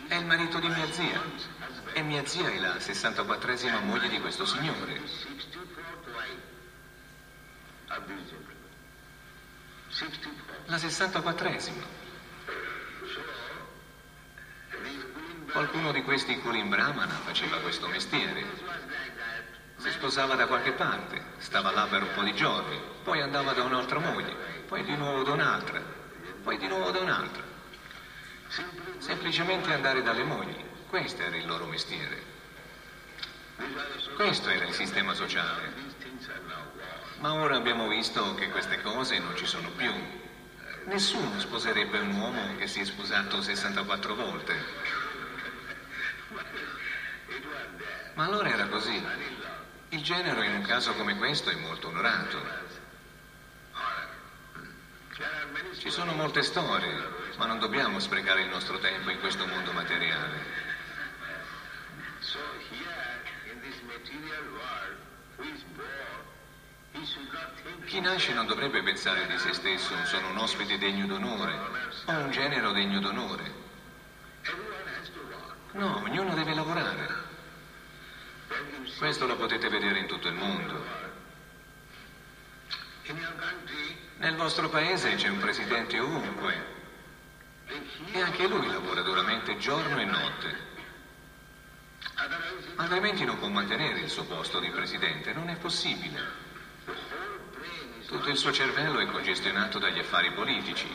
è 0.09 0.15
il 0.15 0.27
marito 0.27 0.59
di 0.59 0.69
mia 0.69 0.91
zia. 0.93 1.21
E 1.97 2.03
mia 2.03 2.27
zia 2.27 2.51
è 2.51 2.59
la 2.59 2.75
64esima 2.75 3.81
moglie 3.85 4.09
di 4.09 4.21
questo 4.21 4.45
signore. 4.45 5.01
La 10.67 10.77
64esima. 10.77 11.85
Qualcuno 15.53 15.93
di 15.93 16.03
questi 16.03 16.41
Kulim 16.41 16.69
Brahmana 16.69 17.15
faceva 17.15 17.61
questo 17.61 17.87
mestiere. 17.87 18.45
Si 19.77 19.91
sposava 19.91 20.35
da 20.35 20.49
qualche 20.49 20.73
parte, 20.73 21.23
stava 21.39 21.71
là 21.71 21.87
per 21.87 22.03
un 22.03 22.09
po' 22.13 22.25
di 22.25 22.35
giorni, 22.35 22.77
poi 23.05 23.23
andava 23.23 23.53
da 23.53 23.63
un'altra 23.63 24.01
moglie, 24.01 24.35
poi 24.67 24.83
di 24.83 24.97
nuovo 24.97 25.23
da 25.23 25.31
un'altra, 25.31 25.81
poi 26.43 26.59
di 26.59 26.67
nuovo 26.67 26.91
da 26.91 26.99
un'altra. 26.99 27.43
Semplicemente 28.99 29.73
andare 29.73 30.03
dalle 30.03 30.25
mogli. 30.25 30.73
Questo 30.89 31.23
era 31.23 31.37
il 31.37 31.47
loro 31.47 31.67
mestiere. 31.67 32.23
Questo 34.17 34.49
era 34.49 34.65
il 34.65 34.75
sistema 34.75 35.15
sociale. 35.15 35.73
Ma 37.19 37.35
ora 37.35 37.57
abbiamo 37.57 37.89
visto 37.89 38.35
che 38.35 38.51
queste 38.51 38.81
cose 38.83 39.19
non 39.19 39.37
ci 39.37 39.47
sono 39.47 39.71
più. 39.71 39.93
Nessuno 40.85 41.39
sposerebbe 41.41 41.99
un 41.99 42.15
uomo 42.15 42.57
che 42.57 42.67
si 42.67 42.81
è 42.81 42.85
sposato 42.85 43.41
64 43.41 44.15
volte. 44.15 44.65
Ma 48.15 48.25
allora 48.25 48.49
era 48.51 48.67
così. 48.67 49.03
Il 49.91 50.03
genero 50.03 50.43
in 50.43 50.55
un 50.55 50.63
caso 50.63 50.93
come 50.95 51.17
questo 51.17 51.51
è 51.51 51.55
molto 51.57 51.89
onorato. 51.89 52.73
Ci 55.79 55.91
sono 55.91 56.13
molte 56.13 56.43
storie, 56.43 57.03
ma 57.37 57.47
non 57.47 57.59
dobbiamo 57.59 57.99
sprecare 57.99 58.43
il 58.43 58.49
nostro 58.49 58.79
tempo 58.79 59.11
in 59.11 59.21
questo 59.21 59.47
mondo 59.47 59.73
materiale. 59.73 60.64
Chi 67.87 68.01
nasce 68.01 68.33
non 68.33 68.47
dovrebbe 68.47 68.83
pensare 68.83 69.27
di 69.27 69.39
se 69.39 69.53
stesso, 69.53 69.95
sono 70.05 70.31
un 70.31 70.39
ospite 70.39 70.79
degno 70.79 71.07
d'onore 71.07 71.59
o 72.07 72.13
un 72.13 72.31
genero 72.31 72.73
degno 72.73 73.01
d'onore. 73.01 73.53
No, 75.73 75.97
ognuno 75.99 76.35
deve 76.35 76.55
lavorare. 76.55 77.23
Questo 78.99 79.27
lo 79.27 79.37
potete 79.37 79.69
vedere 79.69 79.99
in 79.99 80.07
tutto 80.07 80.29
il 80.29 80.35
mondo. 80.35 80.85
Nel 84.19 84.37
vostro 84.37 84.69
paese 84.69 85.15
c'è 85.17 85.29
un 85.29 85.39
presidente 85.39 85.99
ovunque 85.99 86.73
e 88.13 88.21
anche 88.21 88.47
lui 88.47 88.67
lavora 88.69 89.03
duramente 89.03 89.57
giorno 89.59 89.99
e 89.99 90.05
notte. 90.05 90.74
Altrimenti 92.77 93.25
non 93.25 93.39
può 93.39 93.49
mantenere 93.49 94.01
il 94.01 94.11
suo 94.11 94.25
posto 94.25 94.61
di 94.61 94.71
presidente, 94.71 95.33
non 95.33 95.49
è 95.49 95.57
possibile. 95.57 96.43
Tutto 98.07 98.31
il 98.31 98.37
suo 98.37 98.53
cervello 98.53 98.99
è 98.99 99.07
congestionato 99.07 99.79
dagli 99.79 99.99
affari 99.99 100.31
politici, 100.33 100.87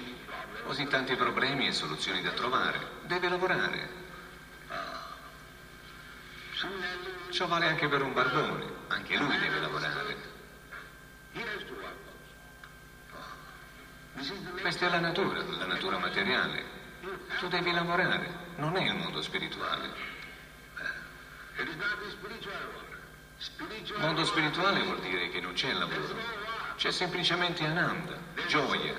così 0.63 0.87
tanti 0.87 1.15
problemi 1.15 1.67
e 1.67 1.71
soluzioni 1.73 2.21
da 2.21 2.31
trovare. 2.31 2.79
Deve 3.03 3.29
lavorare. 3.29 3.89
Ciò 7.31 7.47
vale 7.47 7.67
anche 7.67 7.87
per 7.87 8.01
un 8.01 8.13
barbone, 8.13 8.65
anche 8.87 9.17
lui 9.17 9.37
deve 9.37 9.59
lavorare. 9.59 10.17
Questa 14.61 14.87
è 14.87 14.89
la 14.89 14.99
natura, 14.99 15.43
la 15.43 15.65
natura 15.65 15.97
materiale. 15.97 16.77
Tu 17.39 17.47
devi 17.47 17.71
lavorare, 17.71 18.53
non 18.57 18.75
è 18.75 18.83
il 18.83 18.95
mondo 18.95 19.21
spirituale. 19.21 20.18
Mondo 23.97 24.23
spirituale 24.23 24.81
vuol 24.83 24.99
dire 25.01 25.29
che 25.29 25.41
non 25.41 25.53
c'è 25.53 25.73
lavoro, 25.73 26.15
c'è 26.77 26.91
semplicemente 26.91 27.65
ananda, 27.65 28.17
gioia. 28.47 28.95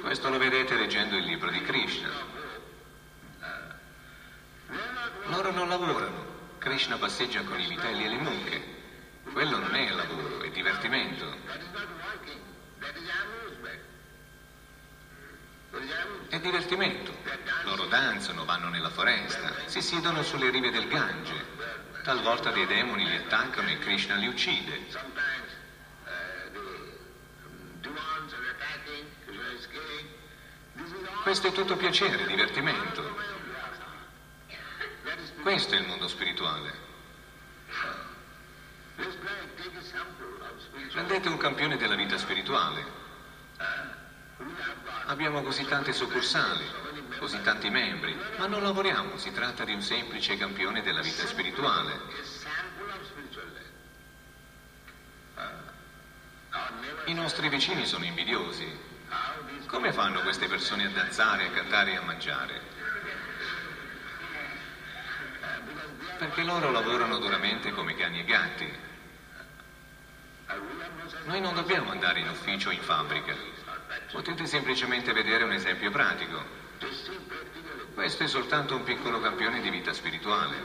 Questo 0.00 0.30
lo 0.30 0.38
vedete 0.38 0.74
leggendo 0.76 1.16
il 1.16 1.24
libro 1.24 1.50
di 1.50 1.60
Krishna. 1.62 2.08
Loro 5.26 5.50
non 5.50 5.68
lavorano. 5.68 6.32
Krishna 6.58 6.96
passeggia 6.96 7.42
con 7.42 7.60
i 7.60 7.66
vitelli 7.66 8.04
e 8.04 8.08
le 8.08 8.16
mucche. 8.16 8.64
Quello 9.30 9.58
non 9.58 9.74
è 9.74 9.90
lavoro, 9.90 10.40
è 10.40 10.50
divertimento. 10.50 11.36
È 16.28 16.38
divertimento. 16.38 17.12
Loro 17.64 17.86
danzano, 17.86 18.44
vanno 18.44 18.68
nella 18.68 18.90
foresta, 18.90 19.52
si 19.66 19.80
siedono 19.80 20.22
sulle 20.22 20.50
rive 20.50 20.70
del 20.70 20.88
Gange. 20.88 21.46
Talvolta 22.02 22.50
dei 22.50 22.66
demoni 22.66 23.08
li 23.08 23.16
attaccano 23.16 23.68
e 23.68 23.78
Krishna 23.78 24.14
li 24.16 24.26
uccide. 24.26 24.86
Questo 31.22 31.46
è 31.48 31.52
tutto 31.52 31.76
piacere, 31.76 32.26
divertimento. 32.26 33.16
Questo 35.40 35.74
è 35.74 35.78
il 35.78 35.86
mondo 35.86 36.06
spirituale. 36.08 36.72
Prendete 40.92 41.28
un 41.28 41.36
campione 41.36 41.76
della 41.76 41.96
vita 41.96 42.18
spirituale. 42.18 42.84
Abbiamo 45.06 45.42
così 45.42 45.64
tante 45.66 45.92
succursali, 45.92 46.64
così 47.18 47.40
tanti 47.42 47.70
membri, 47.70 48.16
ma 48.36 48.46
non 48.46 48.62
lavoriamo, 48.62 49.16
si 49.16 49.30
tratta 49.32 49.64
di 49.64 49.72
un 49.72 49.82
semplice 49.82 50.36
campione 50.36 50.82
della 50.82 51.02
vita 51.02 51.24
spirituale. 51.26 51.92
a 51.92 52.24
sample 52.24 52.92
of 52.92 53.06
spiritual 53.06 53.46
life. 53.52 53.72
Our 56.52 56.70
neighbor, 56.80 57.08
I 57.08 57.14
nostri 57.14 57.48
vicini 57.48 57.86
sono 57.86 58.04
invidiosi. 58.04 58.92
Come 59.66 59.92
fanno 59.92 60.20
queste 60.22 60.48
persone 60.48 60.86
a 60.86 60.90
danzare, 60.90 61.46
a 61.46 61.50
cantare 61.50 61.92
e 61.92 61.96
a 61.96 62.02
mangiare? 62.02 62.60
Perché 66.18 66.42
loro 66.42 66.70
lavorano 66.70 67.18
duramente 67.18 67.72
come 67.72 67.94
cani 67.94 68.20
e 68.20 68.24
gatti. 68.24 68.72
Noi 71.24 71.40
non 71.40 71.54
dobbiamo 71.54 71.90
andare 71.90 72.20
in 72.20 72.28
ufficio 72.28 72.68
o 72.68 72.72
in 72.72 72.80
fabbrica. 72.80 73.34
Potete 74.14 74.46
semplicemente 74.46 75.12
vedere 75.12 75.42
un 75.42 75.50
esempio 75.50 75.90
pratico. 75.90 76.40
Questo 77.94 78.22
è 78.22 78.28
soltanto 78.28 78.76
un 78.76 78.84
piccolo 78.84 79.20
campione 79.20 79.60
di 79.60 79.68
vita 79.70 79.92
spirituale. 79.92 80.56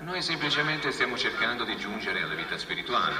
Noi 0.00 0.22
semplicemente 0.22 0.90
stiamo 0.90 1.16
cercando 1.16 1.62
di 1.62 1.76
giungere 1.76 2.20
alla 2.20 2.34
vita 2.34 2.58
spirituale. 2.58 3.14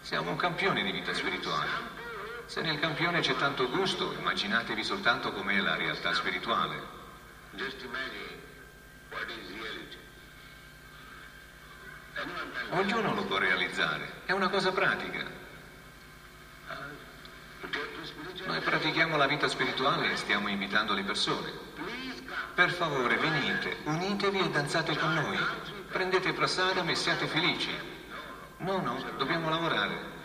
Siamo 0.00 0.30
un 0.30 0.36
campione 0.36 0.82
di 0.82 0.90
vita 0.90 1.12
spirituale. 1.12 1.68
Se 2.46 2.62
nel 2.62 2.78
campione 2.80 3.20
c'è 3.20 3.36
tanto 3.36 3.68
gusto, 3.68 4.14
immaginatevi 4.14 4.82
soltanto 4.82 5.32
com'è 5.32 5.60
la 5.60 5.76
realtà 5.76 6.14
spirituale. 6.14 6.96
just 7.56 7.82
imagine 7.82 8.40
what 9.10 9.28
is 9.28 9.52
reality. 9.52 10.07
Ognuno 12.70 13.14
lo 13.14 13.24
può 13.24 13.38
realizzare. 13.38 14.22
È 14.24 14.32
una 14.32 14.48
cosa 14.48 14.72
pratica. 14.72 15.24
Noi 18.46 18.60
pratichiamo 18.60 19.16
la 19.16 19.26
vita 19.26 19.48
spirituale 19.48 20.12
e 20.12 20.16
stiamo 20.16 20.48
invitando 20.48 20.94
le 20.94 21.02
persone. 21.02 21.52
Per 22.54 22.70
favore, 22.72 23.16
venite, 23.16 23.76
unitevi 23.84 24.38
e 24.38 24.50
danzate 24.50 24.96
con 24.96 25.12
noi. 25.14 25.38
Prendete 25.88 26.32
prasadam 26.32 26.88
e 26.88 26.94
siate 26.94 27.26
felici. 27.26 27.70
No, 28.58 28.80
no, 28.80 29.02
dobbiamo 29.16 29.48
lavorare. 29.48 30.16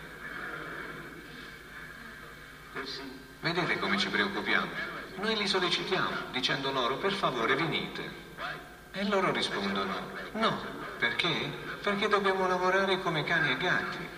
Vedete 3.40 3.78
come 3.78 3.98
ci 3.98 4.08
preoccupiamo? 4.08 4.70
Noi 5.16 5.36
li 5.36 5.46
sollecitiamo 5.46 6.30
dicendo 6.32 6.72
loro 6.72 6.96
per 6.96 7.12
favore 7.12 7.54
venite. 7.54 8.22
E 8.92 9.04
loro 9.04 9.30
rispondono 9.32 9.92
no. 10.32 10.82
Perché? 10.98 11.73
Perché 11.84 12.08
dobbiamo 12.08 12.46
lavorare 12.46 12.98
come 13.02 13.24
cani 13.24 13.50
e 13.50 13.56
gatti. 13.58 14.08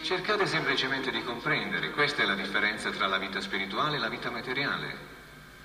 Cercate 0.00 0.46
semplicemente 0.46 1.10
di 1.10 1.22
comprendere, 1.22 1.90
questa 1.90 2.22
è 2.22 2.24
la 2.24 2.34
differenza 2.34 2.88
tra 2.90 3.06
la 3.06 3.18
vita 3.18 3.42
spirituale 3.42 3.96
e 3.96 3.98
la 3.98 4.08
vita 4.08 4.30
materiale. 4.30 4.96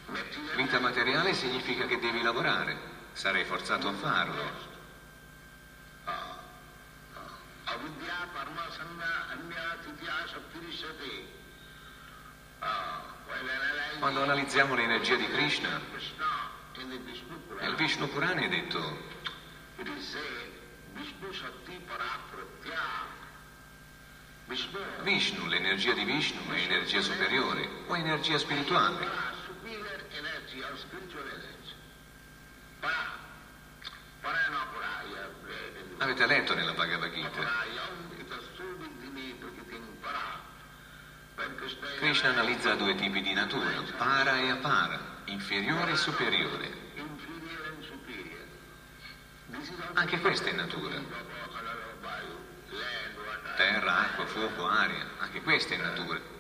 material. 0.08 0.56
Vita 0.56 0.80
materiale 0.80 1.34
significa 1.34 1.86
che 1.86 2.00
devi 2.00 2.22
lavorare, 2.22 2.78
sarai 3.14 3.46
forzato 3.46 3.88
a 3.88 3.94
farlo. 3.94 4.70
Avidya 7.64 8.28
parmasanna 8.34 9.28
anya 9.30 9.78
titya 9.86 10.28
saptirisate. 10.28 11.40
Quando 14.00 14.24
analizziamo 14.24 14.76
l'energia 14.76 15.16
di 15.16 15.28
Krishna, 15.28 15.80
nel 17.60 17.76
Vishnu 17.76 18.08
Purana 18.10 18.42
è 18.42 18.50
detto 18.50 19.10
Vishnu 25.04 25.48
l'energia 25.48 25.94
di 25.94 26.04
Vishnu 26.04 26.52
è 26.52 26.60
energia 26.60 27.02
superiore 27.02 27.68
o 27.88 27.96
energia 27.96 28.38
spirituale. 28.38 29.08
Avete 35.98 36.26
letto 36.26 36.56
nella 36.56 36.74
Bhagavad 36.74 37.12
Gita? 37.14 37.70
Krishna 41.42 41.66
is 41.66 41.98
Krishna 41.98 42.30
analizza 42.30 42.76
due 42.76 42.94
tipi 42.96 43.22
di 43.22 43.34
natura, 43.34 43.82
para 43.98 44.38
e 44.38 44.50
apara, 44.52 45.00
inferiore 45.26 45.92
e 45.92 45.96
superiore. 45.96 46.80
Anche 49.94 50.20
questa 50.20 50.50
è 50.50 50.54
natura. 50.54 50.96
Terra, 53.56 53.98
acqua, 53.98 54.26
fuoco, 54.26 54.68
aria, 54.68 55.06
anche 55.18 55.42
questa 55.42 55.74
è 55.74 55.78
natura. 55.78 56.31